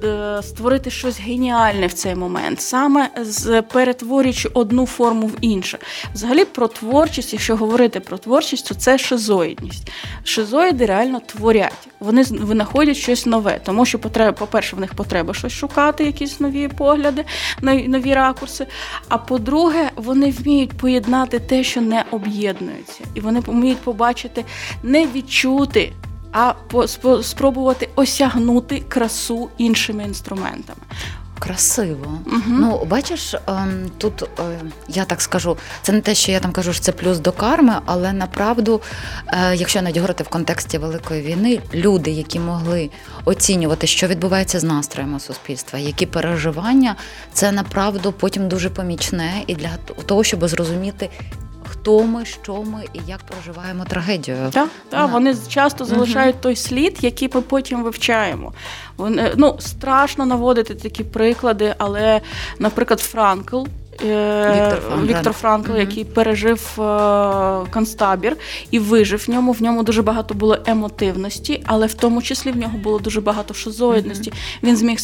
е, 0.05 0.43
створити 0.43 0.91
щось 0.91 1.21
геніальне 1.21 1.87
в 1.87 1.93
цей 1.93 2.15
момент, 2.15 2.61
саме 2.61 3.11
перетворюючи 3.73 4.49
одну 4.55 4.87
форму 4.87 5.27
в 5.27 5.35
іншу. 5.41 5.79
Взагалі 6.15 6.45
про 6.45 6.69
творчість, 6.69 7.33
якщо 7.33 7.57
говорити 7.57 8.01
про 8.01 8.19
творчість, 8.19 8.69
то 8.69 8.75
це 8.75 8.99
шизоїдність. 8.99 9.91
Шизоїди 10.25 10.87
реально 10.87 11.21
творять. 11.21 11.89
Вони 12.01 12.23
винаходять 12.23 12.97
щось 12.97 13.27
нове, 13.27 13.61
тому 13.65 13.85
що 13.85 13.99
потреба, 13.99 14.33
по-перше, 14.33 14.77
в 14.77 14.81
них 14.81 14.95
потреба 14.95 15.35
щось 15.35 15.53
шукати, 15.53 16.05
якісь 16.05 16.41
нові 16.41 16.69
погляди, 16.69 17.25
нові 17.63 18.15
ракурси. 18.15 18.67
А 19.09 19.19
по-друге, 19.19 19.91
вони 19.97 20.31
вміють 20.31 20.73
поєднати 20.73 21.39
те, 21.39 21.65
що 21.65 21.81
не 21.81 22.05
об'єднується, 22.11 23.05
і 23.15 23.21
вони 23.21 23.41
вміють 23.41 23.79
побачити, 23.79 24.45
не 24.83 25.07
відчути. 25.07 25.93
А 26.33 26.55
спробувати 27.23 27.89
осягнути 27.97 28.83
красу 28.89 29.49
іншими 29.59 30.05
інструментами. 30.05 30.81
Красиво. 31.39 32.19
Мгм. 32.27 32.43
Ну, 32.61 32.85
бачиш, 32.85 33.35
ем, 33.35 33.91
тут 33.99 34.23
е, 34.23 34.27
я 34.89 35.05
так 35.05 35.21
скажу, 35.21 35.57
це 35.83 35.93
не 35.93 36.01
те, 36.01 36.15
що 36.15 36.33
я 36.33 36.41
там 36.41 36.53
кажу, 36.53 36.73
що 36.73 36.83
це 36.83 36.93
плюс 36.93 37.19
до 37.19 37.33
карми, 37.33 37.75
але 37.87 38.13
направду, 38.13 38.81
е, 39.27 39.57
якщо 39.57 39.83
навіть 39.83 39.97
говорити 39.97 40.25
в 40.25 40.29
контексті 40.29 40.79
великої 40.79 41.23
війни, 41.23 41.61
люди, 41.75 42.11
які 42.11 42.41
могли 42.41 42.91
оцінювати, 43.25 43.87
що 43.87 44.07
відбувається 44.07 44.61
з 44.61 44.65
настроями 44.65 45.21
суспільства, 45.21 45.79
які 45.79 46.07
переживання, 46.07 46.97
це 47.33 47.53
направду 47.53 48.13
потім 48.13 48.49
дуже 48.49 48.71
помічне 48.71 49.43
і 49.47 49.55
для 49.55 49.77
того, 50.07 50.25
щоб 50.25 50.49
зрозуміти. 50.49 51.11
Хто 51.81 52.03
ми, 52.03 52.25
що 52.25 52.63
ми 52.63 52.85
і 52.95 53.01
як 53.07 53.19
проживаємо 53.19 53.85
трагедію. 53.85 54.37
Так, 54.53 54.69
так, 54.89 55.11
вони 55.13 55.37
часто 55.49 55.85
залишають 55.85 56.09
залишають 56.19 56.41
той 56.41 56.57
слід, 56.57 56.99
який 57.01 57.31
ми 57.35 57.41
потім 57.41 57.83
вивчаємо. 57.83 58.53
Вони, 58.97 59.33
ну, 59.37 59.57
страшно 59.61 60.27
наводити 60.27 60.75
такі 60.75 61.05
приклади, 61.05 61.75
але, 61.79 62.21
наприклад, 62.59 63.01
Франкл. 63.01 63.65
Е, 64.05 64.53
Віктор 64.53 64.81
Франкл, 64.81 65.07
Віктор. 65.07 65.33
Франкл, 65.33 65.71
Мгм. 65.71 65.81
який 65.81 66.05
пережив 66.05 66.61
е, 66.79 66.83
концтабір 67.71 68.37
і 68.71 68.79
вижив 68.79 69.25
в 69.27 69.31
ньому. 69.31 69.53
В 69.53 69.63
ньому 69.63 69.83
дуже 69.83 70.03
багато 70.03 70.35
було 70.35 70.59
емотивності, 70.67 71.63
але 71.67 71.87
в 71.87 71.95
тому 71.95 72.23
числі 72.23 72.51
в 72.51 72.57
нього 72.57 72.79
було 72.79 72.99
дуже 72.99 73.21
багато 73.21 73.55
шизоїдності. 73.55 74.33
Він 74.63 74.77
зміг 74.77 75.01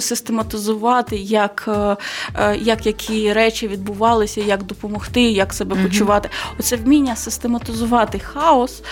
систематизувати, 0.00 1.16
як, 1.16 1.68
е, 1.68 2.56
як 2.62 2.86
які 2.86 3.32
речі 3.32 3.68
відбувалися, 3.68 4.40
як 4.40 4.62
допомогти, 4.62 5.22
як 5.22 5.52
себе 5.52 5.74
Мгм. 5.74 5.84
почувати. 5.84 6.28
Оце 6.58 6.76
вміння 6.76 7.16
систематизувати 7.16 8.18
хаос. 8.18 8.82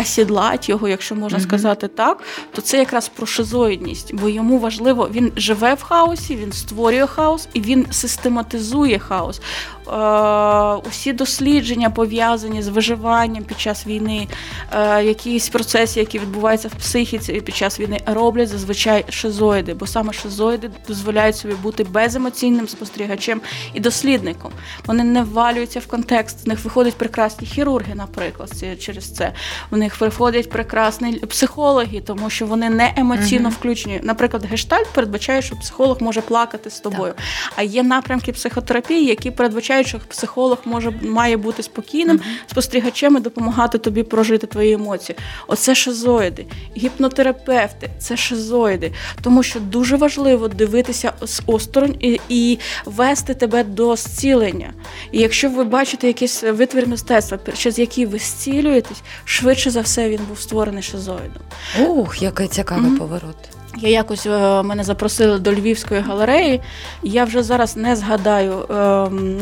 Осідлать 0.00 0.68
його, 0.68 0.88
якщо 0.88 1.14
можна 1.14 1.38
Мгм. 1.38 1.48
сказати 1.48 1.88
так, 1.88 2.22
то 2.52 2.62
це 2.62 2.78
якраз 2.78 3.08
про 3.08 3.26
шизоїдність, 3.26 4.14
бо 4.14 4.28
йому 4.28 4.58
важливо, 4.58 5.08
він 5.12 5.32
живе 5.36 5.74
в 5.74 5.82
хаосі, 5.82 6.36
він 6.36 6.52
створює 6.52 7.06
хаос 7.06 7.48
і 7.52 7.60
він 7.60 7.86
систематизує 7.90 8.98
хаос. 8.98 9.40
Е, 9.88 10.88
усі 10.88 11.12
дослідження 11.12 11.90
пов'язані 11.90 12.62
з 12.62 12.68
виживанням 12.68 13.44
під 13.44 13.60
час 13.60 13.86
війни, 13.86 14.28
е, 14.72 15.04
якісь 15.04 15.48
процеси, 15.48 16.00
які 16.00 16.18
відбуваються 16.18 16.68
в 16.68 16.74
психіці 16.74 17.32
під 17.32 17.56
час 17.56 17.80
війни, 17.80 18.00
роблять 18.06 18.48
зазвичай 18.48 19.04
шизоїди, 19.08 19.74
бо 19.74 19.86
саме 19.86 20.12
шизоїди 20.12 20.70
дозволяють 20.88 21.36
собі 21.36 21.54
бути 21.54 21.84
беземоційним 21.84 22.68
спостерігачем 22.68 23.40
і 23.74 23.80
дослідником. 23.80 24.52
Вони 24.86 25.04
не 25.04 25.22
ввалюються 25.22 25.80
в 25.80 25.86
контекст. 25.86 26.40
З 26.40 26.46
них 26.46 26.64
виходять 26.64 26.94
прекрасні 26.94 27.46
хірурги, 27.46 27.94
наприклад, 27.94 28.50
через 28.80 29.12
це. 29.12 29.32
В 29.70 29.76
них 29.76 29.96
приходять 29.96 30.50
прекрасні 30.50 31.12
психологи, 31.12 32.00
тому 32.00 32.30
що 32.30 32.46
вони 32.46 32.70
не 32.70 32.92
емоційно 32.96 33.48
включені. 33.48 34.00
Наприклад, 34.02 34.44
гештальт 34.44 34.86
передбачає, 34.92 35.42
що 35.42 35.56
психолог 35.56 35.96
може 36.00 36.20
плакати 36.20 36.70
з 36.70 36.80
тобою. 36.80 37.14
А 37.56 37.62
є 37.62 37.82
напрямки 37.82 38.32
психотерапії, 38.32 39.04
які 39.06 39.30
передбачають, 39.30 39.73
що 39.82 39.98
психолог 40.08 40.58
може 40.64 40.90
має 41.02 41.36
бути 41.36 41.62
спокійним 41.62 42.20
спостерігачем 42.50 43.16
і 43.16 43.20
допомагати 43.20 43.78
тобі 43.78 44.02
прожити 44.02 44.46
твої 44.46 44.72
емоції. 44.72 45.18
Оце 45.46 45.74
шизоїди. 45.74 46.46
Гіпнотерапевти 46.76 47.90
це 47.98 48.16
шизоїди, 48.16 48.92
тому 49.22 49.42
що 49.42 49.60
дуже 49.60 49.96
важливо 49.96 50.48
дивитися 50.48 51.12
з 51.22 51.42
осторонь 51.46 51.96
і, 52.00 52.20
і 52.28 52.58
вести 52.84 53.34
тебе 53.34 53.64
до 53.64 53.96
зцілення. 53.96 54.72
І 55.12 55.20
якщо 55.20 55.50
ви 55.50 55.64
бачите 55.64 56.06
якийсь 56.06 56.42
витвір 56.42 56.88
мистецтва, 56.88 57.38
через 57.56 57.78
який 57.78 58.06
ви 58.06 58.18
зцілюєтесь, 58.18 59.02
швидше 59.24 59.70
за 59.70 59.80
все 59.80 60.08
він 60.08 60.20
був 60.28 60.40
створений 60.40 60.82
шизоїдом. 60.82 61.42
Ух, 61.88 62.22
який 62.22 62.48
цікавий 62.48 62.84
Мгм. 62.84 62.98
поворот. 62.98 63.36
Я 63.76 63.88
якось 63.88 64.26
е, 64.26 64.62
мене 64.62 64.84
запросили 64.84 65.38
до 65.38 65.52
Львівської 65.52 66.00
галереї. 66.00 66.60
Я 67.02 67.24
вже 67.24 67.42
зараз 67.42 67.76
не 67.76 67.96
згадаю 67.96 68.66
е, 68.70 68.74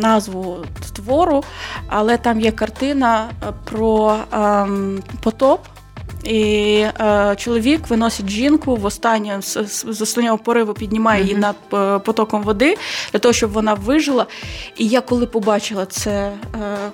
назву 0.00 0.56
твору, 0.92 1.44
але 1.86 2.16
там 2.16 2.40
є 2.40 2.52
картина 2.52 3.28
е, 3.42 3.52
про 3.64 4.16
е, 4.32 4.66
потоп. 5.20 5.60
І 6.24 6.74
е, 7.00 7.34
чоловік 7.38 7.88
виносить 7.88 8.28
жінку 8.28 8.76
в 8.76 8.84
останнє 8.84 9.38
з, 9.42 10.00
останнього 10.00 10.38
пориву 10.38 10.74
піднімає 10.74 11.22
її 11.22 11.34
над 11.34 11.56
е, 11.74 11.98
потоком 11.98 12.42
води 12.42 12.76
для 13.12 13.18
того, 13.18 13.32
щоб 13.32 13.52
вона 13.52 13.74
вижила. 13.74 14.26
І 14.76 14.86
я 14.88 15.00
коли 15.00 15.26
побачила 15.26 15.86
це 15.86 16.10
е, 16.10 16.32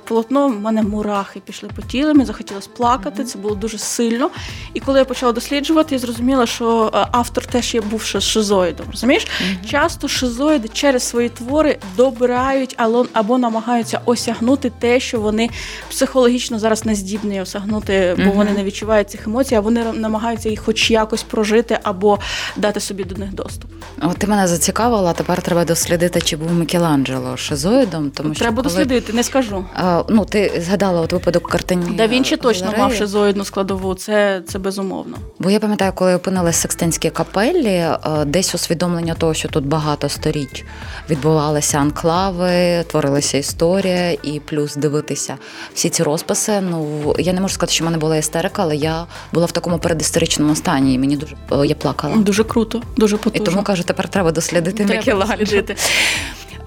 полотно, 0.05 0.49
в 0.49 0.61
мене 0.61 0.83
мурахи 0.83 1.41
пішли 1.41 1.69
по 1.77 1.83
тілу, 1.83 2.13
мені 2.15 2.25
захотілося 2.25 2.69
плакати. 2.77 3.25
Це 3.25 3.39
було 3.39 3.55
дуже 3.55 3.79
сильно. 3.79 4.31
І 4.75 4.81
коли 4.81 4.99
я 4.99 5.05
почала 5.05 5.33
досліджувати, 5.33 5.95
я 5.95 5.99
зрозуміла, 5.99 6.47
що 6.47 6.91
е, 6.95 7.07
автор 7.13 7.47
теж 7.47 7.75
є 7.75 7.81
був 7.81 8.01
ши- 8.01 8.21
шизоїдом. 8.21 8.87
Розумієш? 8.91 9.27
Часто 9.71 10.09
шизоїди 10.09 10.69
через 10.69 11.03
свої 11.03 11.29
твори 11.29 11.79
добирають 11.97 12.75
або, 12.77 13.07
або 13.13 13.39
намагаються 13.39 14.01
осягнути 14.05 14.73
те, 14.79 15.01
що 15.01 15.21
вони 15.21 15.51
психологічно 15.91 16.59
зараз 16.59 16.85
не 16.85 16.95
здібні 16.95 17.41
осягнути, 17.41 18.17
бо 18.25 18.31
вони 18.31 18.51
не 18.51 18.65
відчувають 18.65 19.09
цих 19.19 19.27
емоцій, 19.27 19.55
а 19.55 19.61
вони 19.61 19.85
намагаються 19.93 20.49
їх 20.49 20.61
хоч 20.61 20.91
якось 20.91 21.23
прожити 21.23 21.79
або 21.83 22.19
дати 22.57 22.81
собі 22.81 23.05
до 23.05 23.15
них 23.15 23.35
доступ. 23.35 23.71
От 24.03 24.19
ти 24.19 24.27
мене 24.27 24.47
зацікавила, 24.47 25.13
тепер 25.13 25.43
треба 25.43 25.65
дослідити, 25.65 26.21
чи 26.21 26.37
був 26.37 26.53
Мікеланджело 26.53 27.37
шизоїдом, 27.37 28.11
тому 28.11 28.35
що 28.35 28.41
Треба 28.45 28.63
коли... 28.63 28.75
дослідити, 28.75 29.13
не 29.13 29.23
скажу. 29.23 29.65
А, 29.75 30.03
ну, 30.09 30.25
ти 30.25 30.63
згадала 30.67 31.01
от 31.01 31.13
випадок 31.13 31.51
картині. 31.51 31.97
Да 31.97 32.07
Вінчі 32.07 32.37
точно 32.37 32.67
Галереї. 32.67 32.89
мав 32.89 32.95
шизоїдну 32.99 33.45
складову, 33.45 33.95
це, 33.95 34.43
це 34.49 34.59
безумовно. 34.59 35.17
Бо 35.39 35.51
я 35.51 35.61
пам'ятаю, 35.61 35.93
коли 35.95 36.15
опинилась 36.15 36.57
в 36.57 36.61
Секстинській 36.61 37.11
капеллі, 37.11 37.67
е, 37.67 37.99
десь 38.27 38.55
усвідомлення 38.55 39.15
того, 39.15 39.35
що 39.35 39.49
тут 39.49 39.67
багато 39.67 40.09
сторіч 40.09 40.65
відбувалися 41.11 41.79
анклави, 41.79 42.85
творилася 42.91 43.39
історія, 43.39 44.13
і 44.13 44.41
плюс 44.45 44.77
дивитися 44.77 45.37
всі 45.75 45.89
ці 45.91 46.03
розписи. 46.03 46.61
Ну 46.61 47.15
я 47.19 47.33
не 47.33 47.41
можу 47.41 47.55
сказати, 47.55 47.73
що 47.73 47.85
в 47.85 47.87
мене 47.87 47.99
була 47.99 48.17
істерика, 48.17 48.63
але 48.63 48.77
я 48.77 49.07
була 49.33 49.47
в 49.47 49.53
такому 49.53 49.79
передісторичному 49.79 50.57
стані, 50.57 50.95
і 50.95 50.99
мені 50.99 51.17
дуже 51.17 51.37
е, 51.53 51.67
я 51.67 51.75
плакала. 51.75 52.17
Дуже 52.17 52.45
круто, 52.45 52.83
дуже 52.97 53.19
І 53.33 53.39
тому 53.39 53.63
кажу, 53.63 53.83
тепер 53.83 54.09
треба 54.09 54.33
дослідити 54.33 54.85
Треба 54.85 54.95
Мікеланджело. 55.01 55.37
дослідити. 55.41 55.77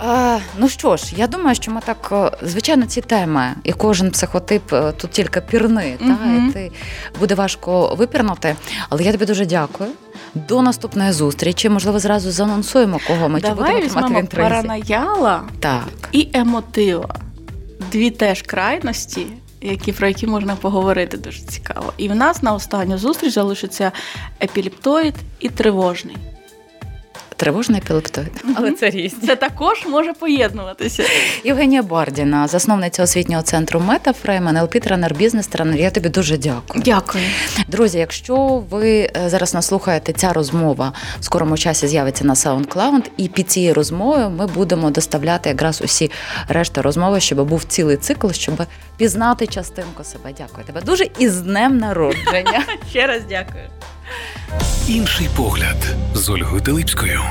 А, 0.08 0.38
ну 0.58 0.70
що 0.70 0.98
ж, 0.98 1.14
я 1.18 1.28
думаю, 1.28 1.56
що 1.56 1.72
ми 1.72 1.82
так, 1.86 2.10
е, 2.12 2.48
звичайно, 2.48 2.86
ці 2.86 3.02
теми, 3.02 3.52
і 3.64 3.74
кожен 3.74 4.12
психотип 4.12 4.74
е, 4.74 4.92
тут 4.92 5.12
тільки 5.12 5.42
пірни, 5.42 5.98
та, 6.00 6.06
і 6.48 6.52
ти 6.54 6.72
буде 7.20 7.36
важко 7.36 7.96
випірнути. 7.96 8.56
Але 8.90 9.04
я 9.04 9.12
тобі 9.12 9.26
дуже 9.26 9.46
дякую. 9.46 9.90
До 10.36 10.62
наступної 10.62 11.12
зустрічі. 11.12 11.70
Можливо, 11.70 12.00
зразу 12.00 12.32
заанонсуємо, 12.32 13.00
кого 13.08 13.30
ми 13.30 13.42
чи 13.42 13.48
будемо 13.48 13.56
Давай 13.68 13.82
тримати 13.82 14.00
в 14.00 14.04
візьмемо 14.04 14.20
інтризі. 14.20 14.50
паранояла 14.50 15.42
Так. 15.60 15.84
і 16.12 16.30
емотива. 16.34 17.16
Дві 17.92 18.10
теж 18.12 18.42
крайності, 18.42 19.28
які, 19.62 19.92
про 19.92 20.08
які 20.08 20.28
можна 20.28 20.56
поговорити 20.56 21.18
дуже 21.18 21.42
цікаво. 21.42 21.94
І 21.98 22.10
в 22.10 22.16
нас 22.16 22.44
на 22.44 22.54
останню 22.54 22.98
зустріч 22.98 23.34
залишиться 23.34 23.92
епіліптоїд 24.44 25.16
і 25.40 25.50
тривожний. 25.50 26.18
Тривожний 27.42 27.82
епілептоїд. 27.82 28.32
Але 28.56 28.72
це 28.72 28.90
різні. 28.90 29.28
Це 29.28 29.36
також 29.36 29.86
може 29.86 30.14
поєднуватися. 30.14 31.04
Євгенія 31.44 31.84
Бардіна, 31.84 32.48
засновниця 32.48 33.04
освітнього 33.04 33.44
центру 33.44 33.80
Метафрейм, 33.80 34.48
НЛП 34.48 34.72
тренер, 34.72 35.16
бізнес-тренер. 35.16 35.80
Я 35.80 35.92
тобі 35.92 36.10
дуже 36.10 36.38
дякую. 36.38 36.84
Дякую. 36.86 37.24
Друзі, 37.68 37.98
якщо 37.98 38.64
ви 38.70 39.00
е, 39.00 39.30
зараз 39.30 39.54
нас 39.54 39.68
слухаєте, 39.68 40.14
ця 40.14 40.34
розмова 40.34 40.94
в 41.20 41.24
скорому 41.24 41.58
часі 41.58 41.88
з'явиться 41.88 42.26
на 42.26 42.34
SoundCloud, 42.34 43.10
і 43.18 43.28
під 43.28 43.52
цією 43.52 43.74
розмовою 43.74 44.30
ми 44.30 44.48
будемо 44.48 44.92
доставляти 44.92 45.50
якраз 45.50 45.82
усі 45.82 46.12
решта 46.48 46.82
розмови, 46.82 47.20
щоб 47.20 47.48
був 47.48 47.64
цілий 47.64 47.98
цикл, 47.98 48.30
щоб 48.32 48.64
пізнати 48.98 49.48
частинку 49.48 50.04
себе. 50.04 50.34
Дякую 50.38 50.66
тебе 50.66 50.82
дуже 50.82 51.08
і 51.20 51.30
з 51.30 51.42
днем 51.42 51.78
народження. 51.78 52.64
Ще 52.90 53.08
раз 53.08 53.22
дякую. 53.30 53.64
Інший 54.88 55.30
погляд 55.36 55.96
з 56.14 56.30
Ольгою 56.30 56.62
Телипською. 56.62 57.22